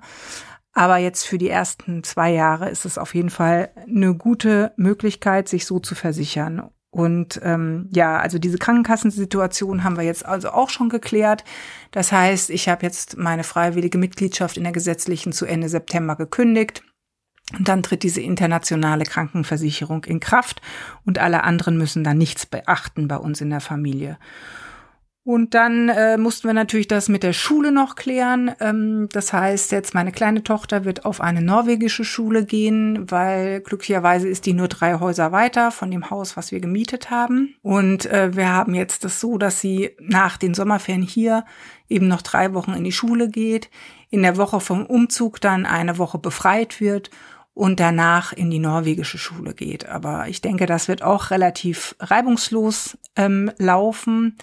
Aber 0.75 0.97
jetzt 0.97 1.25
für 1.25 1.37
die 1.37 1.49
ersten 1.49 2.03
zwei 2.03 2.33
Jahre 2.33 2.69
ist 2.69 2.85
es 2.85 2.97
auf 2.97 3.15
jeden 3.15 3.29
Fall 3.29 3.69
eine 3.87 4.13
gute 4.13 4.73
Möglichkeit, 4.75 5.47
sich 5.47 5.65
so 5.65 5.79
zu 5.79 5.95
versichern. 5.95 6.69
Und 6.91 7.39
ähm, 7.43 7.89
ja, 7.91 8.19
also 8.19 8.39
diese 8.39 8.57
Krankenkassensituation 8.57 9.85
haben 9.85 9.97
wir 9.97 10.03
jetzt 10.03 10.25
also 10.25 10.49
auch 10.49 10.69
schon 10.69 10.89
geklärt. 10.89 11.45
Das 11.91 12.11
heißt, 12.11 12.49
ich 12.49 12.67
habe 12.67 12.85
jetzt 12.85 13.17
meine 13.17 13.45
freiwillige 13.45 13.97
Mitgliedschaft 13.97 14.57
in 14.57 14.63
der 14.63 14.73
gesetzlichen 14.73 15.31
zu 15.31 15.45
Ende 15.45 15.69
September 15.69 16.17
gekündigt. 16.17 16.83
Und 17.57 17.67
dann 17.69 17.83
tritt 17.83 18.03
diese 18.03 18.21
internationale 18.21 19.05
Krankenversicherung 19.05 20.03
in 20.05 20.19
Kraft 20.19 20.61
und 21.05 21.19
alle 21.19 21.43
anderen 21.43 21.77
müssen 21.77 22.03
dann 22.03 22.17
nichts 22.17 22.45
beachten 22.45 23.07
bei 23.07 23.17
uns 23.17 23.39
in 23.39 23.49
der 23.49 23.61
Familie. 23.61 24.17
Und 25.25 25.55
dann 25.55 25.89
äh, 25.89 26.17
mussten 26.17 26.47
wir 26.47 26.53
natürlich 26.53 26.87
das 26.87 27.09
mit 27.09 27.23
der 27.23 27.33
Schule 27.33 27.71
noch 27.71 27.95
klären. 27.95 28.51
Ähm, 28.59 29.09
das 29.11 29.33
heißt, 29.33 29.71
jetzt 29.71 29.95
meine 29.95 30.11
kleine 30.11 30.43
Tochter 30.43 30.85
wird 30.85 31.03
auf 31.03 31.19
eine 31.19 31.41
norwegische 31.41 32.05
Schule 32.05 32.45
gehen, 32.45 33.09
weil 33.09 33.61
glücklicherweise 33.61 34.27
ist 34.27 34.45
die 34.45 34.53
nur 34.53 34.67
drei 34.67 34.99
Häuser 34.99 35.31
weiter 35.31 35.71
von 35.71 35.89
dem 35.89 36.11
Haus, 36.11 36.37
was 36.37 36.51
wir 36.51 36.59
gemietet 36.59 37.09
haben. 37.09 37.55
Und 37.63 38.05
äh, 38.05 38.35
wir 38.35 38.49
haben 38.51 38.75
jetzt 38.75 39.03
das 39.03 39.19
so, 39.19 39.39
dass 39.39 39.59
sie 39.59 39.97
nach 39.99 40.37
den 40.37 40.53
Sommerferien 40.53 41.01
hier 41.01 41.43
eben 41.89 42.07
noch 42.07 42.21
drei 42.21 42.53
Wochen 42.53 42.73
in 42.73 42.83
die 42.83 42.91
Schule 42.91 43.27
geht, 43.27 43.71
in 44.11 44.21
der 44.21 44.37
Woche 44.37 44.59
vom 44.59 44.85
Umzug 44.85 45.41
dann 45.41 45.65
eine 45.65 45.97
Woche 45.97 46.19
befreit 46.19 46.79
wird 46.79 47.09
und 47.55 47.79
danach 47.79 48.31
in 48.31 48.51
die 48.51 48.59
norwegische 48.59 49.17
Schule 49.17 49.55
geht. 49.55 49.89
Aber 49.89 50.27
ich 50.27 50.41
denke, 50.41 50.67
das 50.67 50.87
wird 50.87 51.01
auch 51.01 51.31
relativ 51.31 51.95
reibungslos 51.99 52.95
ähm, 53.15 53.49
laufen. 53.57 54.37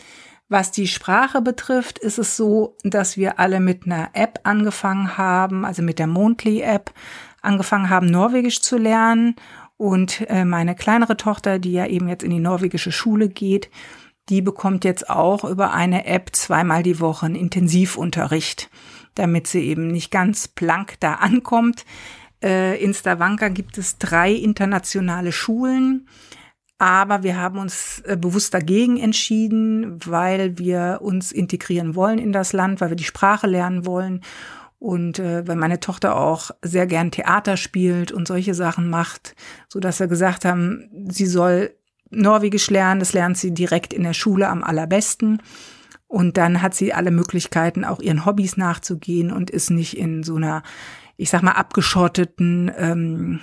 Was 0.52 0.70
die 0.70 0.86
Sprache 0.86 1.40
betrifft, 1.40 1.98
ist 1.98 2.18
es 2.18 2.36
so, 2.36 2.76
dass 2.84 3.16
wir 3.16 3.40
alle 3.40 3.58
mit 3.58 3.86
einer 3.86 4.10
App 4.12 4.40
angefangen 4.42 5.16
haben, 5.16 5.64
also 5.64 5.80
mit 5.80 5.98
der 5.98 6.06
Mondly-App 6.06 6.92
angefangen 7.40 7.88
haben, 7.88 8.04
Norwegisch 8.04 8.60
zu 8.60 8.76
lernen. 8.76 9.34
Und 9.78 10.26
äh, 10.28 10.44
meine 10.44 10.74
kleinere 10.74 11.16
Tochter, 11.16 11.58
die 11.58 11.72
ja 11.72 11.86
eben 11.86 12.06
jetzt 12.06 12.22
in 12.22 12.28
die 12.28 12.38
norwegische 12.38 12.92
Schule 12.92 13.30
geht, 13.30 13.70
die 14.28 14.42
bekommt 14.42 14.84
jetzt 14.84 15.08
auch 15.08 15.44
über 15.44 15.72
eine 15.72 16.04
App 16.04 16.36
zweimal 16.36 16.82
die 16.82 17.00
Woche 17.00 17.24
einen 17.24 17.34
Intensivunterricht, 17.34 18.68
damit 19.14 19.46
sie 19.46 19.62
eben 19.62 19.86
nicht 19.86 20.10
ganz 20.10 20.48
blank 20.48 20.96
da 21.00 21.14
ankommt. 21.14 21.86
Äh, 22.44 22.78
in 22.84 22.92
Stavanger 22.92 23.48
gibt 23.48 23.78
es 23.78 23.96
drei 23.96 24.30
internationale 24.32 25.32
Schulen. 25.32 26.06
Aber 26.82 27.22
wir 27.22 27.40
haben 27.40 27.60
uns 27.60 28.00
äh, 28.06 28.16
bewusst 28.16 28.52
dagegen 28.54 28.98
entschieden, 28.98 30.00
weil 30.04 30.58
wir 30.58 30.98
uns 31.00 31.30
integrieren 31.30 31.94
wollen 31.94 32.18
in 32.18 32.32
das 32.32 32.52
Land, 32.52 32.80
weil 32.80 32.88
wir 32.88 32.96
die 32.96 33.04
Sprache 33.04 33.46
lernen 33.46 33.86
wollen 33.86 34.20
und 34.80 35.20
äh, 35.20 35.46
weil 35.46 35.54
meine 35.54 35.78
Tochter 35.78 36.16
auch 36.16 36.50
sehr 36.60 36.88
gern 36.88 37.12
Theater 37.12 37.56
spielt 37.56 38.10
und 38.10 38.26
solche 38.26 38.54
Sachen 38.54 38.90
macht, 38.90 39.36
so 39.68 39.78
dass 39.78 40.00
wir 40.00 40.08
gesagt 40.08 40.44
haben, 40.44 40.90
sie 41.08 41.26
soll 41.26 41.72
Norwegisch 42.10 42.68
lernen. 42.68 42.98
Das 42.98 43.12
lernt 43.12 43.38
sie 43.38 43.54
direkt 43.54 43.92
in 43.92 44.02
der 44.02 44.12
Schule 44.12 44.48
am 44.48 44.64
allerbesten. 44.64 45.40
Und 46.08 46.36
dann 46.36 46.62
hat 46.62 46.74
sie 46.74 46.92
alle 46.92 47.12
Möglichkeiten, 47.12 47.84
auch 47.84 48.00
ihren 48.00 48.26
Hobbys 48.26 48.56
nachzugehen 48.56 49.30
und 49.30 49.50
ist 49.50 49.70
nicht 49.70 49.96
in 49.96 50.24
so 50.24 50.34
einer, 50.34 50.64
ich 51.16 51.30
sag 51.30 51.44
mal, 51.44 51.52
abgeschotteten 51.52 52.72
ähm, 52.76 53.40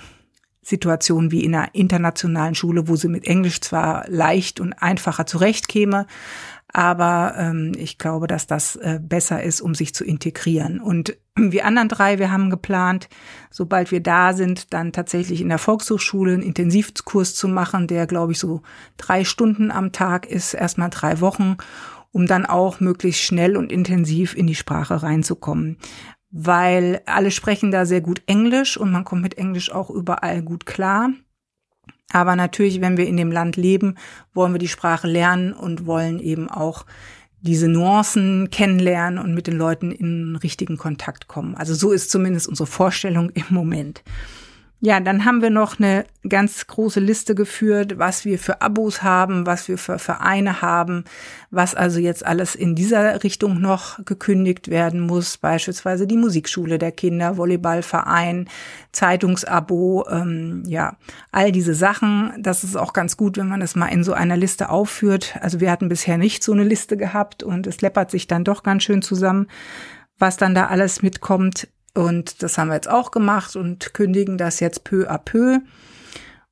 Situation 0.70 1.30
wie 1.30 1.44
in 1.44 1.54
einer 1.54 1.74
internationalen 1.74 2.54
Schule, 2.54 2.88
wo 2.88 2.96
sie 2.96 3.08
mit 3.08 3.26
Englisch 3.26 3.60
zwar 3.60 4.08
leicht 4.08 4.60
und 4.60 4.72
einfacher 4.72 5.26
zurechtkäme, 5.26 6.06
aber 6.72 7.34
ähm, 7.36 7.72
ich 7.76 7.98
glaube, 7.98 8.28
dass 8.28 8.46
das 8.46 8.76
äh, 8.76 9.00
besser 9.02 9.42
ist, 9.42 9.60
um 9.60 9.74
sich 9.74 9.92
zu 9.92 10.04
integrieren. 10.04 10.80
Und 10.80 11.16
wir 11.36 11.66
anderen 11.66 11.88
drei, 11.88 12.18
wir 12.18 12.30
haben 12.30 12.48
geplant, 12.48 13.08
sobald 13.50 13.90
wir 13.90 14.00
da 14.00 14.32
sind, 14.32 14.72
dann 14.72 14.92
tatsächlich 14.92 15.40
in 15.40 15.48
der 15.48 15.58
Volkshochschule 15.58 16.34
einen 16.34 16.42
Intensivkurs 16.42 17.34
zu 17.34 17.48
machen, 17.48 17.88
der, 17.88 18.06
glaube 18.06 18.32
ich, 18.32 18.38
so 18.38 18.62
drei 18.96 19.24
Stunden 19.24 19.70
am 19.70 19.90
Tag 19.90 20.26
ist, 20.26 20.54
erstmal 20.54 20.90
drei 20.90 21.20
Wochen, 21.20 21.56
um 22.12 22.26
dann 22.26 22.46
auch 22.46 22.78
möglichst 22.80 23.22
schnell 23.22 23.56
und 23.56 23.72
intensiv 23.72 24.36
in 24.36 24.46
die 24.46 24.54
Sprache 24.54 25.02
reinzukommen 25.02 25.76
weil 26.30 27.02
alle 27.06 27.30
sprechen 27.30 27.70
da 27.70 27.84
sehr 27.84 28.00
gut 28.00 28.22
Englisch 28.26 28.76
und 28.76 28.92
man 28.92 29.04
kommt 29.04 29.22
mit 29.22 29.36
Englisch 29.38 29.72
auch 29.72 29.90
überall 29.90 30.42
gut 30.42 30.66
klar. 30.66 31.10
Aber 32.12 32.36
natürlich, 32.36 32.80
wenn 32.80 32.96
wir 32.96 33.06
in 33.06 33.16
dem 33.16 33.32
Land 33.32 33.56
leben, 33.56 33.96
wollen 34.34 34.52
wir 34.52 34.58
die 34.58 34.68
Sprache 34.68 35.06
lernen 35.06 35.52
und 35.52 35.86
wollen 35.86 36.18
eben 36.18 36.48
auch 36.48 36.86
diese 37.40 37.68
Nuancen 37.68 38.50
kennenlernen 38.50 39.18
und 39.18 39.34
mit 39.34 39.46
den 39.46 39.56
Leuten 39.56 39.92
in 39.92 40.36
richtigen 40.36 40.76
Kontakt 40.76 41.26
kommen. 41.26 41.54
Also 41.54 41.74
so 41.74 41.92
ist 41.92 42.10
zumindest 42.10 42.48
unsere 42.48 42.66
Vorstellung 42.66 43.30
im 43.30 43.44
Moment. 43.48 44.02
Ja, 44.82 44.98
dann 44.98 45.26
haben 45.26 45.42
wir 45.42 45.50
noch 45.50 45.78
eine 45.78 46.06
ganz 46.26 46.66
große 46.66 47.00
Liste 47.00 47.34
geführt, 47.34 47.98
was 47.98 48.24
wir 48.24 48.38
für 48.38 48.62
Abos 48.62 49.02
haben, 49.02 49.44
was 49.44 49.68
wir 49.68 49.76
für 49.76 49.98
Vereine 49.98 50.62
haben, 50.62 51.04
was 51.50 51.74
also 51.74 52.00
jetzt 52.00 52.24
alles 52.24 52.54
in 52.54 52.74
dieser 52.74 53.22
Richtung 53.22 53.60
noch 53.60 54.02
gekündigt 54.06 54.68
werden 54.68 55.00
muss. 55.00 55.36
Beispielsweise 55.36 56.06
die 56.06 56.16
Musikschule 56.16 56.78
der 56.78 56.92
Kinder, 56.92 57.36
Volleyballverein, 57.36 58.48
Zeitungsabo, 58.92 60.06
ähm, 60.10 60.62
ja, 60.66 60.96
all 61.30 61.52
diese 61.52 61.74
Sachen. 61.74 62.32
Das 62.38 62.64
ist 62.64 62.76
auch 62.76 62.94
ganz 62.94 63.18
gut, 63.18 63.36
wenn 63.36 63.48
man 63.48 63.60
das 63.60 63.76
mal 63.76 63.88
in 63.88 64.02
so 64.02 64.14
einer 64.14 64.38
Liste 64.38 64.70
aufführt. 64.70 65.36
Also 65.42 65.60
wir 65.60 65.70
hatten 65.70 65.90
bisher 65.90 66.16
nicht 66.16 66.42
so 66.42 66.52
eine 66.52 66.64
Liste 66.64 66.96
gehabt 66.96 67.42
und 67.42 67.66
es 67.66 67.82
läppert 67.82 68.10
sich 68.10 68.28
dann 68.28 68.44
doch 68.44 68.62
ganz 68.62 68.84
schön 68.84 69.02
zusammen, 69.02 69.46
was 70.18 70.38
dann 70.38 70.54
da 70.54 70.68
alles 70.68 71.02
mitkommt. 71.02 71.68
Und 71.94 72.42
das 72.42 72.56
haben 72.56 72.68
wir 72.68 72.74
jetzt 72.74 72.88
auch 72.88 73.10
gemacht 73.10 73.56
und 73.56 73.94
kündigen 73.94 74.38
das 74.38 74.60
jetzt 74.60 74.84
peu 74.84 75.10
à 75.10 75.18
peu. 75.18 75.58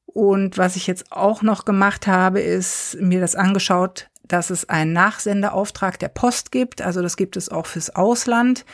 Und 0.06 0.58
was 0.58 0.76
ich 0.76 0.86
jetzt 0.86 1.12
auch 1.12 1.42
noch 1.42 1.64
gemacht 1.64 2.06
habe, 2.06 2.40
ist 2.40 2.96
mir 3.00 3.20
das 3.20 3.36
angeschaut, 3.36 4.08
dass 4.24 4.50
es 4.50 4.68
einen 4.68 4.92
Nachsendeauftrag 4.92 5.98
der 5.98 6.08
Post 6.08 6.50
gibt. 6.50 6.82
Also 6.82 7.02
das 7.02 7.16
gibt 7.16 7.36
es 7.36 7.50
auch 7.50 7.66
fürs 7.66 7.94
Ausland. 7.94 8.64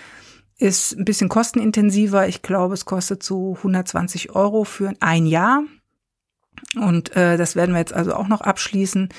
Ist 0.56 0.92
ein 0.92 1.04
bisschen 1.04 1.28
kostenintensiver. 1.28 2.28
Ich 2.28 2.42
glaube, 2.42 2.74
es 2.74 2.84
kostet 2.84 3.22
so 3.22 3.54
120 3.56 4.34
Euro 4.34 4.64
für 4.64 4.92
ein 5.00 5.26
Jahr. 5.26 5.62
Und 6.76 7.14
äh, 7.16 7.36
das 7.36 7.56
werden 7.56 7.72
wir 7.74 7.80
jetzt 7.80 7.92
also 7.92 8.14
auch 8.14 8.28
noch 8.28 8.40
abschließen 8.40 9.10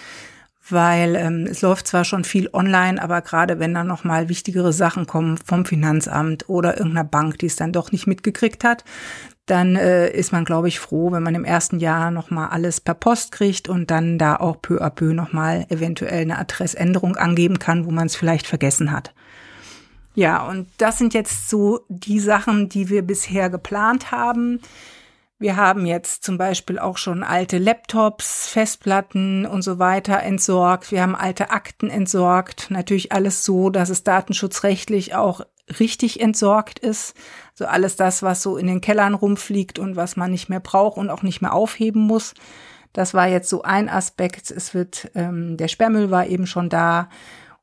weil 0.69 1.15
ähm, 1.15 1.47
es 1.49 1.61
läuft 1.61 1.87
zwar 1.87 2.05
schon 2.05 2.23
viel 2.23 2.49
online, 2.51 3.01
aber 3.01 3.21
gerade 3.21 3.59
wenn 3.59 3.73
dann 3.73 3.87
noch 3.87 4.03
mal 4.03 4.29
wichtigere 4.29 4.73
Sachen 4.73 5.05
kommen 5.05 5.37
vom 5.37 5.65
Finanzamt 5.65 6.49
oder 6.49 6.77
irgendeiner 6.77 7.07
Bank, 7.07 7.39
die 7.39 7.45
es 7.45 7.55
dann 7.55 7.71
doch 7.71 7.91
nicht 7.91 8.07
mitgekriegt 8.07 8.63
hat, 8.63 8.83
dann 9.45 9.75
äh, 9.75 10.09
ist 10.09 10.31
man, 10.31 10.43
glaube 10.43 10.67
ich, 10.67 10.79
froh, 10.79 11.11
wenn 11.11 11.21
man 11.21 11.35
im 11.35 11.45
ersten 11.45 11.79
Jahr 11.79 12.09
noch 12.09 12.31
mal 12.31 12.47
alles 12.47 12.81
per 12.81 12.95
Post 12.95 13.31
kriegt 13.31 13.69
und 13.69 13.91
dann 13.91 14.17
da 14.17 14.37
auch 14.37 14.59
peu 14.61 14.81
à 14.81 14.89
peu 14.89 15.13
noch 15.13 15.33
mal 15.33 15.65
eventuell 15.69 16.21
eine 16.21 16.39
Adressänderung 16.39 17.15
angeben 17.15 17.59
kann, 17.59 17.85
wo 17.85 17.91
man 17.91 18.07
es 18.07 18.15
vielleicht 18.15 18.47
vergessen 18.47 18.91
hat. 18.91 19.13
Ja, 20.15 20.47
und 20.47 20.67
das 20.77 20.97
sind 20.97 21.13
jetzt 21.13 21.49
so 21.49 21.81
die 21.89 22.19
Sachen, 22.19 22.69
die 22.69 22.89
wir 22.89 23.03
bisher 23.03 23.49
geplant 23.49 24.11
haben. 24.11 24.61
Wir 25.37 25.57
haben 25.57 25.85
jetzt 25.85 26.23
zum 26.23 26.37
Beispiel 26.37 26.79
auch 26.79 26.97
schon 26.97 27.21
alte 27.21 27.57
Laptops, 27.57 28.47
Festplatten 28.47 29.45
und 29.45 29.63
so 29.63 29.79
weiter 29.79 30.21
entsorgt. 30.21 30.91
Wir 30.91 31.01
haben 31.01 31.15
alte 31.15 31.49
Akten 31.49 31.89
entsorgt. 31.89 32.67
Natürlich 32.69 33.11
alles 33.11 33.43
so, 33.43 33.69
dass 33.69 33.89
es 33.89 34.03
datenschutzrechtlich 34.03 35.13
auch 35.13 35.41
richtig 35.79 36.21
entsorgt 36.21 36.79
ist. 36.79 37.15
So 37.53 37.65
alles 37.65 37.97
das, 37.97 38.23
was 38.23 38.41
so 38.41 38.55
in 38.55 38.67
den 38.67 38.79
Kellern 38.79 39.13
rumfliegt 39.13 39.77
und 39.77 39.97
was 39.97 40.15
man 40.15 40.31
nicht 40.31 40.47
mehr 40.47 40.61
braucht 40.61 40.97
und 40.97 41.09
auch 41.09 41.21
nicht 41.21 41.41
mehr 41.41 41.53
aufheben 41.53 42.01
muss. 42.01 42.33
Das 42.93 43.13
war 43.13 43.27
jetzt 43.27 43.49
so 43.49 43.61
ein 43.61 43.89
Aspekt. 43.89 44.51
Es 44.51 44.73
wird, 44.73 45.11
ähm, 45.15 45.57
der 45.57 45.67
Sperrmüll 45.67 46.11
war 46.11 46.27
eben 46.27 46.47
schon 46.47 46.69
da. 46.69 47.09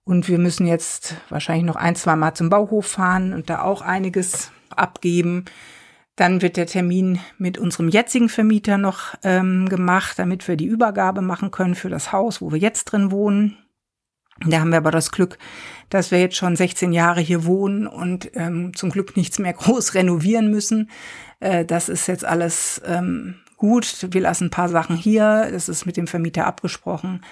Und 0.05 0.29
wir 0.29 0.39
müssen 0.39 0.67
jetzt 0.67 1.15
wahrscheinlich 1.31 1.65
noch 1.65 1.77
ein, 1.77 1.95
zwei 1.97 2.17
Mal 2.17 2.35
zum 2.35 2.51
Bauhof 2.51 2.87
fahren 2.87 3.33
und 3.33 3.49
da 3.49 3.63
auch 3.63 3.81
einiges 3.81 4.51
abgeben. 4.69 5.47
Dann 6.17 6.43
wird 6.43 6.57
der 6.57 6.67
Termin 6.67 7.21
mit 7.39 7.57
unserem 7.57 7.89
jetzigen 7.89 8.29
Vermieter 8.29 8.77
noch 8.77 9.15
ähm, 9.23 9.69
gemacht, 9.69 10.19
damit 10.19 10.47
wir 10.47 10.57
die 10.57 10.67
Übergabe 10.67 11.23
machen 11.23 11.51
können 11.51 11.75
für 11.75 11.89
das 11.89 12.13
Haus, 12.13 12.43
wo 12.43 12.53
wir 12.53 12.59
jetzt 12.59 12.85
drin 12.85 13.11
wohnen. 13.11 13.57
Da 14.47 14.61
haben 14.61 14.71
wir 14.71 14.79
aber 14.79 14.91
das 14.91 15.11
Glück, 15.11 15.39
dass 15.89 16.11
wir 16.11 16.21
jetzt 16.21 16.37
schon 16.37 16.57
16 16.57 16.93
Jahre 16.93 17.21
hier 17.21 17.45
wohnen 17.45 17.87
und 17.87 18.31
ähm, 18.35 18.75
zum 18.75 18.91
Glück 18.91 19.17
nichts 19.17 19.39
mehr 19.39 19.53
groß 19.53 19.95
renovieren 19.95 20.51
müssen. 20.51 20.91
Äh, 21.41 21.65
das 21.65 21.89
ist 21.89 22.07
jetzt 22.09 22.25
alles 22.25 22.83
ähm, 22.87 23.37
gut. 23.57 24.09
Wir 24.11 24.21
lassen 24.21 24.47
ein 24.47 24.51
paar 24.51 24.69
Sachen 24.69 24.97
hier. 24.97 25.49
Das 25.51 25.69
ist 25.69 25.87
mit 25.87 25.97
dem 25.97 26.07
Vermieter 26.07 26.47
abgesprochen. 26.47 27.23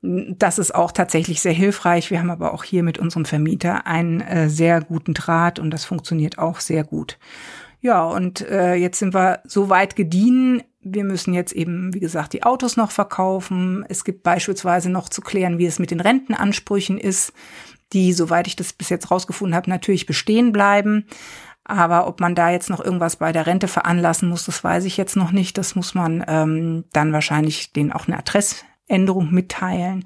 Das 0.00 0.58
ist 0.58 0.74
auch 0.74 0.90
tatsächlich 0.90 1.40
sehr 1.40 1.52
hilfreich. 1.52 2.10
Wir 2.10 2.18
haben 2.18 2.30
aber 2.30 2.54
auch 2.54 2.64
hier 2.64 2.82
mit 2.82 2.98
unserem 2.98 3.24
Vermieter 3.24 3.86
einen 3.86 4.20
äh, 4.20 4.48
sehr 4.48 4.80
guten 4.80 5.14
Draht 5.14 5.58
und 5.58 5.70
das 5.70 5.84
funktioniert 5.84 6.38
auch 6.38 6.60
sehr 6.60 6.82
gut. 6.82 7.18
Ja, 7.82 8.04
und 8.04 8.48
äh, 8.48 8.74
jetzt 8.74 9.00
sind 9.00 9.12
wir 9.12 9.40
so 9.44 9.68
weit 9.68 9.96
gediehen. 9.96 10.62
Wir 10.82 11.02
müssen 11.02 11.34
jetzt 11.34 11.52
eben, 11.52 11.92
wie 11.92 12.00
gesagt, 12.00 12.32
die 12.32 12.44
Autos 12.44 12.76
noch 12.76 12.92
verkaufen. 12.92 13.84
Es 13.88 14.04
gibt 14.04 14.22
beispielsweise 14.22 14.88
noch 14.88 15.08
zu 15.08 15.20
klären, 15.20 15.58
wie 15.58 15.66
es 15.66 15.80
mit 15.80 15.90
den 15.90 16.00
Rentenansprüchen 16.00 16.96
ist, 16.96 17.32
die, 17.92 18.12
soweit 18.12 18.46
ich 18.46 18.54
das 18.54 18.72
bis 18.72 18.88
jetzt 18.88 19.10
rausgefunden 19.10 19.56
habe, 19.56 19.68
natürlich 19.68 20.06
bestehen 20.06 20.52
bleiben. 20.52 21.06
Aber 21.64 22.06
ob 22.06 22.20
man 22.20 22.36
da 22.36 22.50
jetzt 22.50 22.70
noch 22.70 22.80
irgendwas 22.80 23.16
bei 23.16 23.32
der 23.32 23.46
Rente 23.46 23.66
veranlassen 23.66 24.28
muss, 24.28 24.44
das 24.44 24.62
weiß 24.62 24.84
ich 24.84 24.96
jetzt 24.96 25.16
noch 25.16 25.32
nicht. 25.32 25.58
Das 25.58 25.74
muss 25.74 25.94
man 25.94 26.24
ähm, 26.28 26.84
dann 26.92 27.12
wahrscheinlich 27.12 27.72
denen 27.72 27.92
auch 27.92 28.06
eine 28.06 28.18
Adressänderung 28.18 29.32
mitteilen. 29.32 30.04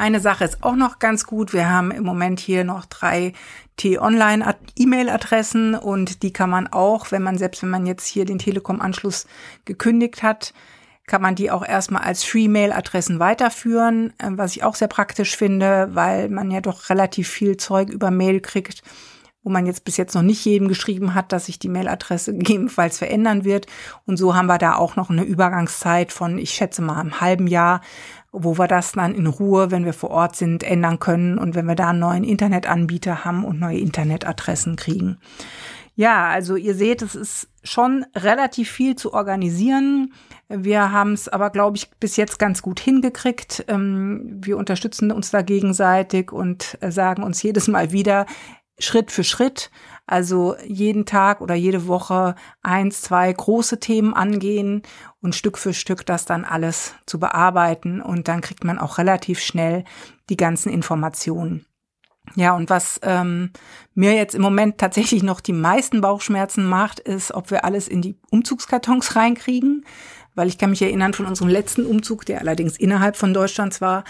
Eine 0.00 0.20
Sache 0.20 0.44
ist 0.44 0.62
auch 0.62 0.76
noch 0.76 0.98
ganz 0.98 1.26
gut. 1.26 1.52
Wir 1.52 1.68
haben 1.68 1.90
im 1.90 2.04
Moment 2.04 2.40
hier 2.40 2.64
noch 2.64 2.86
drei 2.86 3.34
T-Online-E-Mail-Adressen 3.76 5.74
und 5.74 6.22
die 6.22 6.32
kann 6.32 6.48
man 6.48 6.68
auch, 6.68 7.12
wenn 7.12 7.22
man 7.22 7.36
selbst 7.36 7.62
wenn 7.62 7.68
man 7.68 7.84
jetzt 7.84 8.06
hier 8.06 8.24
den 8.24 8.38
Telekom-Anschluss 8.38 9.26
gekündigt 9.66 10.22
hat, 10.22 10.54
kann 11.06 11.20
man 11.20 11.34
die 11.34 11.50
auch 11.50 11.62
erstmal 11.62 12.00
als 12.00 12.24
Free-Mail-Adressen 12.24 13.18
weiterführen, 13.18 14.14
äh, 14.16 14.30
was 14.30 14.56
ich 14.56 14.64
auch 14.64 14.74
sehr 14.74 14.88
praktisch 14.88 15.36
finde, 15.36 15.90
weil 15.92 16.30
man 16.30 16.50
ja 16.50 16.62
doch 16.62 16.88
relativ 16.88 17.28
viel 17.28 17.58
Zeug 17.58 17.90
über 17.90 18.10
Mail 18.10 18.40
kriegt, 18.40 18.82
wo 19.42 19.50
man 19.50 19.66
jetzt 19.66 19.84
bis 19.84 19.98
jetzt 19.98 20.14
noch 20.14 20.22
nicht 20.22 20.42
jedem 20.46 20.68
geschrieben 20.68 21.14
hat, 21.14 21.32
dass 21.32 21.44
sich 21.44 21.58
die 21.58 21.68
Mailadresse 21.68 22.32
gegebenenfalls 22.38 22.96
verändern 22.96 23.44
wird. 23.44 23.66
Und 24.06 24.16
so 24.16 24.34
haben 24.34 24.46
wir 24.46 24.56
da 24.56 24.76
auch 24.76 24.96
noch 24.96 25.10
eine 25.10 25.24
Übergangszeit 25.24 26.10
von, 26.10 26.38
ich 26.38 26.52
schätze 26.52 26.80
mal, 26.80 26.98
einem 26.98 27.20
halben 27.20 27.46
Jahr, 27.46 27.82
wo 28.32 28.58
wir 28.58 28.68
das 28.68 28.92
dann 28.92 29.14
in 29.14 29.26
Ruhe, 29.26 29.70
wenn 29.70 29.84
wir 29.84 29.92
vor 29.92 30.10
Ort 30.10 30.36
sind, 30.36 30.62
ändern 30.62 30.98
können 30.98 31.38
und 31.38 31.54
wenn 31.54 31.66
wir 31.66 31.74
da 31.74 31.90
einen 31.90 31.98
neuen 31.98 32.24
Internetanbieter 32.24 33.24
haben 33.24 33.44
und 33.44 33.58
neue 33.58 33.78
Internetadressen 33.78 34.76
kriegen. 34.76 35.18
Ja, 35.96 36.28
also 36.28 36.56
ihr 36.56 36.74
seht, 36.74 37.02
es 37.02 37.14
ist 37.14 37.48
schon 37.62 38.06
relativ 38.16 38.70
viel 38.70 38.96
zu 38.96 39.12
organisieren. 39.12 40.14
Wir 40.48 40.92
haben 40.92 41.12
es 41.12 41.28
aber, 41.28 41.50
glaube 41.50 41.76
ich, 41.76 41.90
bis 42.00 42.16
jetzt 42.16 42.38
ganz 42.38 42.62
gut 42.62 42.80
hingekriegt. 42.80 43.64
Ähm, 43.68 44.38
wir 44.42 44.56
unterstützen 44.56 45.12
uns 45.12 45.30
da 45.30 45.42
gegenseitig 45.42 46.32
und 46.32 46.78
äh, 46.80 46.90
sagen 46.90 47.22
uns 47.22 47.42
jedes 47.42 47.68
Mal 47.68 47.92
wieder, 47.92 48.24
Schritt 48.80 49.10
für 49.10 49.24
Schritt, 49.24 49.70
also 50.06 50.56
jeden 50.66 51.06
Tag 51.06 51.40
oder 51.40 51.54
jede 51.54 51.86
Woche 51.86 52.34
eins, 52.62 53.02
zwei 53.02 53.32
große 53.32 53.78
Themen 53.78 54.12
angehen 54.14 54.82
und 55.20 55.34
Stück 55.34 55.56
für 55.56 55.72
Stück 55.72 56.04
das 56.04 56.24
dann 56.24 56.44
alles 56.44 56.94
zu 57.06 57.20
bearbeiten 57.20 58.00
und 58.00 58.26
dann 58.26 58.40
kriegt 58.40 58.64
man 58.64 58.78
auch 58.78 58.98
relativ 58.98 59.40
schnell 59.40 59.84
die 60.28 60.36
ganzen 60.36 60.72
Informationen. 60.72 61.66
Ja, 62.36 62.54
und 62.54 62.70
was 62.70 63.00
ähm, 63.02 63.50
mir 63.94 64.14
jetzt 64.14 64.34
im 64.34 64.42
Moment 64.42 64.78
tatsächlich 64.78 65.22
noch 65.22 65.40
die 65.40 65.52
meisten 65.52 66.00
Bauchschmerzen 66.00 66.64
macht, 66.64 67.00
ist, 67.00 67.32
ob 67.32 67.50
wir 67.50 67.64
alles 67.64 67.88
in 67.88 68.02
die 68.02 68.16
Umzugskartons 68.30 69.16
reinkriegen, 69.16 69.84
weil 70.34 70.48
ich 70.48 70.58
kann 70.58 70.70
mich 70.70 70.82
erinnern 70.82 71.12
von 71.12 71.26
unserem 71.26 71.50
letzten 71.50 71.86
Umzug, 71.86 72.24
der 72.26 72.40
allerdings 72.40 72.76
innerhalb 72.76 73.16
von 73.16 73.34
Deutschlands 73.34 73.80
war, 73.80 74.04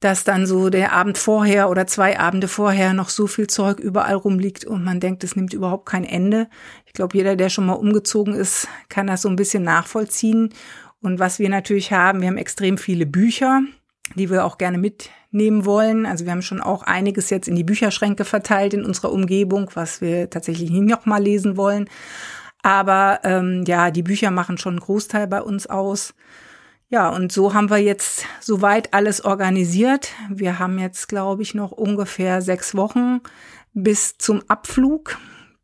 dass 0.00 0.24
dann 0.24 0.46
so 0.46 0.68
der 0.68 0.92
Abend 0.92 1.16
vorher 1.16 1.70
oder 1.70 1.86
zwei 1.86 2.18
Abende 2.18 2.48
vorher 2.48 2.92
noch 2.92 3.08
so 3.08 3.26
viel 3.26 3.46
Zeug 3.46 3.78
überall 3.80 4.14
rumliegt 4.14 4.64
und 4.64 4.84
man 4.84 5.00
denkt, 5.00 5.24
es 5.24 5.36
nimmt 5.36 5.54
überhaupt 5.54 5.86
kein 5.86 6.04
Ende. 6.04 6.48
Ich 6.84 6.92
glaube, 6.92 7.16
jeder, 7.16 7.36
der 7.36 7.48
schon 7.48 7.66
mal 7.66 7.74
umgezogen 7.74 8.34
ist, 8.34 8.68
kann 8.88 9.06
das 9.06 9.22
so 9.22 9.28
ein 9.28 9.36
bisschen 9.36 9.62
nachvollziehen. 9.62 10.52
Und 11.00 11.18
was 11.18 11.38
wir 11.38 11.48
natürlich 11.48 11.92
haben, 11.92 12.20
wir 12.20 12.28
haben 12.28 12.36
extrem 12.36 12.78
viele 12.78 13.06
Bücher, 13.06 13.62
die 14.14 14.30
wir 14.30 14.44
auch 14.44 14.58
gerne 14.58 14.78
mitnehmen 14.78 15.64
wollen. 15.64 16.04
Also 16.04 16.24
wir 16.24 16.32
haben 16.32 16.42
schon 16.42 16.60
auch 16.60 16.82
einiges 16.82 17.30
jetzt 17.30 17.48
in 17.48 17.56
die 17.56 17.64
Bücherschränke 17.64 18.24
verteilt 18.24 18.74
in 18.74 18.84
unserer 18.84 19.12
Umgebung, 19.12 19.70
was 19.74 20.00
wir 20.00 20.28
tatsächlich 20.28 20.70
nie 20.70 20.80
noch 20.82 21.06
mal 21.06 21.22
lesen 21.22 21.56
wollen. 21.56 21.88
Aber 22.62 23.20
ähm, 23.24 23.64
ja, 23.66 23.90
die 23.90 24.02
Bücher 24.02 24.30
machen 24.30 24.58
schon 24.58 24.74
einen 24.74 24.80
Großteil 24.80 25.26
bei 25.26 25.40
uns 25.40 25.66
aus. 25.66 26.14
Ja, 26.88 27.08
und 27.08 27.32
so 27.32 27.52
haben 27.52 27.68
wir 27.68 27.78
jetzt 27.78 28.24
soweit 28.40 28.94
alles 28.94 29.24
organisiert. 29.24 30.12
Wir 30.30 30.60
haben 30.60 30.78
jetzt, 30.78 31.08
glaube 31.08 31.42
ich, 31.42 31.52
noch 31.52 31.72
ungefähr 31.72 32.42
sechs 32.42 32.76
Wochen 32.76 33.20
bis 33.74 34.18
zum 34.18 34.42
Abflug. 34.48 35.18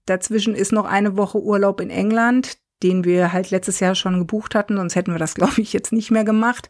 Dazwischen 0.06 0.56
ist 0.56 0.72
noch 0.72 0.84
eine 0.84 1.16
Woche 1.16 1.40
Urlaub 1.40 1.80
in 1.80 1.90
England, 1.90 2.58
den 2.82 3.04
wir 3.04 3.32
halt 3.32 3.50
letztes 3.50 3.78
Jahr 3.78 3.94
schon 3.94 4.18
gebucht 4.18 4.56
hatten, 4.56 4.76
sonst 4.76 4.96
hätten 4.96 5.12
wir 5.12 5.20
das, 5.20 5.34
glaube 5.36 5.60
ich, 5.60 5.72
jetzt 5.72 5.92
nicht 5.92 6.10
mehr 6.10 6.24
gemacht. 6.24 6.68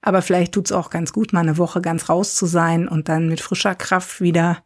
Aber 0.00 0.22
vielleicht 0.22 0.52
tut's 0.52 0.72
auch 0.72 0.88
ganz 0.88 1.12
gut, 1.12 1.32
mal 1.32 1.40
eine 1.40 1.58
Woche 1.58 1.82
ganz 1.82 2.08
raus 2.08 2.34
zu 2.34 2.46
sein 2.46 2.88
und 2.88 3.08
dann 3.08 3.28
mit 3.28 3.40
frischer 3.40 3.74
Kraft 3.74 4.20
wieder 4.20 4.62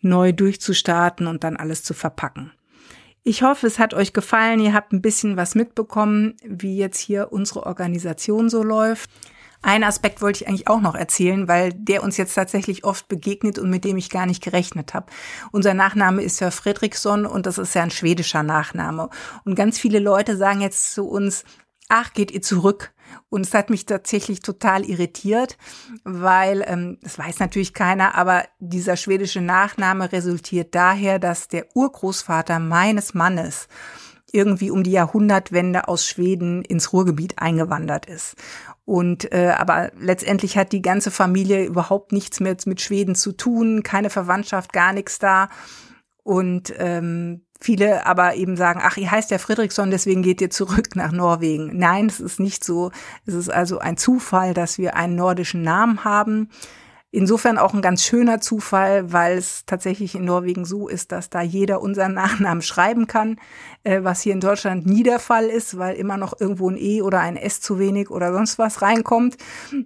neu 0.00 0.32
durchzustarten 0.32 1.26
und 1.26 1.42
dann 1.42 1.56
alles 1.56 1.82
zu 1.82 1.94
verpacken. 1.94 2.52
Ich 3.28 3.42
hoffe, 3.42 3.66
es 3.66 3.80
hat 3.80 3.92
euch 3.92 4.12
gefallen. 4.12 4.60
Ihr 4.60 4.72
habt 4.72 4.92
ein 4.92 5.02
bisschen 5.02 5.36
was 5.36 5.56
mitbekommen, 5.56 6.36
wie 6.44 6.76
jetzt 6.76 7.00
hier 7.00 7.32
unsere 7.32 7.66
Organisation 7.66 8.48
so 8.48 8.62
läuft. 8.62 9.10
Ein 9.62 9.82
Aspekt 9.82 10.22
wollte 10.22 10.44
ich 10.44 10.48
eigentlich 10.48 10.68
auch 10.68 10.80
noch 10.80 10.94
erzählen, 10.94 11.48
weil 11.48 11.72
der 11.72 12.04
uns 12.04 12.16
jetzt 12.18 12.34
tatsächlich 12.34 12.84
oft 12.84 13.08
begegnet 13.08 13.58
und 13.58 13.68
mit 13.68 13.84
dem 13.84 13.96
ich 13.96 14.10
gar 14.10 14.26
nicht 14.26 14.44
gerechnet 14.44 14.94
habe. 14.94 15.06
Unser 15.50 15.74
Nachname 15.74 16.22
ist 16.22 16.36
Sir 16.36 16.52
Fredriksson 16.52 17.26
und 17.26 17.46
das 17.46 17.58
ist 17.58 17.74
ja 17.74 17.82
ein 17.82 17.90
schwedischer 17.90 18.44
Nachname. 18.44 19.10
Und 19.44 19.56
ganz 19.56 19.76
viele 19.76 19.98
Leute 19.98 20.36
sagen 20.36 20.60
jetzt 20.60 20.94
zu 20.94 21.08
uns, 21.08 21.42
ach, 21.88 22.12
geht 22.12 22.30
ihr 22.30 22.42
zurück? 22.42 22.92
Und 23.28 23.46
es 23.46 23.54
hat 23.54 23.70
mich 23.70 23.86
tatsächlich 23.86 24.40
total 24.40 24.84
irritiert, 24.84 25.56
weil, 26.04 26.64
ähm, 26.66 26.98
das 27.02 27.18
weiß 27.18 27.38
natürlich 27.40 27.74
keiner, 27.74 28.14
aber 28.14 28.44
dieser 28.58 28.96
schwedische 28.96 29.40
Nachname 29.40 30.12
resultiert 30.12 30.74
daher, 30.74 31.18
dass 31.18 31.48
der 31.48 31.66
Urgroßvater 31.74 32.58
meines 32.58 33.14
Mannes 33.14 33.68
irgendwie 34.32 34.70
um 34.70 34.82
die 34.82 34.90
Jahrhundertwende 34.90 35.88
aus 35.88 36.06
Schweden 36.06 36.62
ins 36.62 36.92
Ruhrgebiet 36.92 37.38
eingewandert 37.38 38.06
ist. 38.06 38.34
Und 38.84 39.32
äh, 39.32 39.54
aber 39.56 39.90
letztendlich 39.98 40.56
hat 40.56 40.72
die 40.72 40.82
ganze 40.82 41.10
Familie 41.10 41.64
überhaupt 41.64 42.12
nichts 42.12 42.40
mehr 42.40 42.56
mit 42.66 42.80
Schweden 42.80 43.14
zu 43.14 43.32
tun, 43.32 43.82
keine 43.82 44.10
Verwandtschaft, 44.10 44.72
gar 44.72 44.92
nichts 44.92 45.18
da. 45.18 45.48
Und 46.22 46.74
ähm, 46.78 47.45
Viele 47.60 48.06
aber 48.06 48.34
eben 48.34 48.56
sagen, 48.56 48.80
ach, 48.82 48.96
ihr 48.96 49.10
heißt 49.10 49.30
ja 49.30 49.38
Friedrichsson, 49.38 49.90
deswegen 49.90 50.22
geht 50.22 50.40
ihr 50.40 50.50
zurück 50.50 50.94
nach 50.94 51.12
Norwegen. 51.12 51.76
Nein, 51.76 52.06
es 52.06 52.20
ist 52.20 52.40
nicht 52.40 52.64
so. 52.64 52.90
Es 53.24 53.34
ist 53.34 53.48
also 53.48 53.78
ein 53.78 53.96
Zufall, 53.96 54.54
dass 54.54 54.78
wir 54.78 54.96
einen 54.96 55.16
nordischen 55.16 55.62
Namen 55.62 56.04
haben. 56.04 56.50
Insofern 57.12 57.56
auch 57.56 57.72
ein 57.72 57.80
ganz 57.80 58.04
schöner 58.04 58.42
Zufall, 58.42 59.10
weil 59.10 59.38
es 59.38 59.64
tatsächlich 59.64 60.16
in 60.16 60.26
Norwegen 60.26 60.66
so 60.66 60.86
ist, 60.86 61.12
dass 61.12 61.30
da 61.30 61.40
jeder 61.40 61.80
unseren 61.80 62.12
Nachnamen 62.14 62.60
schreiben 62.60 63.06
kann, 63.06 63.38
äh, 63.84 64.02
was 64.02 64.20
hier 64.20 64.34
in 64.34 64.40
Deutschland 64.40 64.84
nie 64.84 65.02
der 65.02 65.18
Fall 65.18 65.46
ist, 65.46 65.78
weil 65.78 65.96
immer 65.96 66.18
noch 66.18 66.38
irgendwo 66.38 66.68
ein 66.68 66.76
E 66.76 67.00
oder 67.00 67.20
ein 67.20 67.36
S 67.36 67.62
zu 67.62 67.78
wenig 67.78 68.10
oder 68.10 68.34
sonst 68.34 68.58
was 68.58 68.82
reinkommt. 68.82 69.38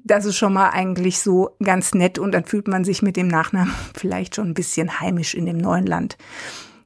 Das 0.03 0.25
ist 0.25 0.39
schon 0.39 0.55
mal 0.55 0.71
eigentlich 0.71 1.21
so 1.21 1.51
ganz 1.63 1.95
nett 1.95 2.19
und 2.19 2.33
dann 2.33 2.47
fühlt 2.47 2.67
man 2.67 2.85
sich 2.85 3.01
mit 3.01 3.17
dem 3.17 3.29
Nachnamen 3.29 3.73
vielleicht 3.97 4.35
schon 4.35 4.49
ein 4.49 4.55
bisschen 4.55 4.99
heimisch 4.99 5.35
in 5.35 5.47
dem 5.47 5.59
neuen 5.59 5.87
Land. 5.87 6.17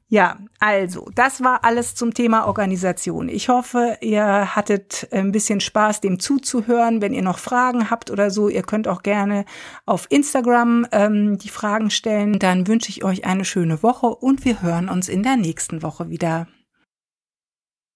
Ja, 0.07 0.37
also, 0.59 1.09
das 1.15 1.43
war 1.43 1.63
alles 1.65 1.95
zum 1.95 2.13
Thema 2.13 2.45
Organisation. 2.45 3.27
Ich 3.27 3.49
hoffe, 3.49 3.97
ihr 4.01 4.55
hattet 4.55 5.07
ein 5.11 5.31
bisschen 5.31 5.61
Spaß, 5.61 5.99
dem 5.99 6.19
zuzuhören. 6.19 7.01
Wenn 7.01 7.13
ihr 7.13 7.23
noch 7.23 7.39
Fragen 7.39 7.89
habt 7.89 8.11
oder 8.11 8.29
so, 8.29 8.47
ihr 8.47 8.61
könnt 8.61 8.87
auch 8.87 9.01
gerne 9.01 9.45
auf 9.87 10.05
Instagram 10.11 10.85
ähm, 10.91 11.39
die 11.39 11.49
Fragen 11.49 11.89
stellen. 11.89 12.37
Dann 12.37 12.67
wünsche 12.67 12.89
ich 12.89 13.03
euch 13.03 13.25
eine 13.25 13.45
schöne 13.45 13.81
Woche 13.81 14.07
und 14.07 14.45
wir 14.45 14.61
hören 14.61 14.89
uns 14.89 15.09
in 15.09 15.23
der 15.23 15.37
nächsten 15.37 15.81
Woche 15.81 16.09
wieder. 16.09 16.47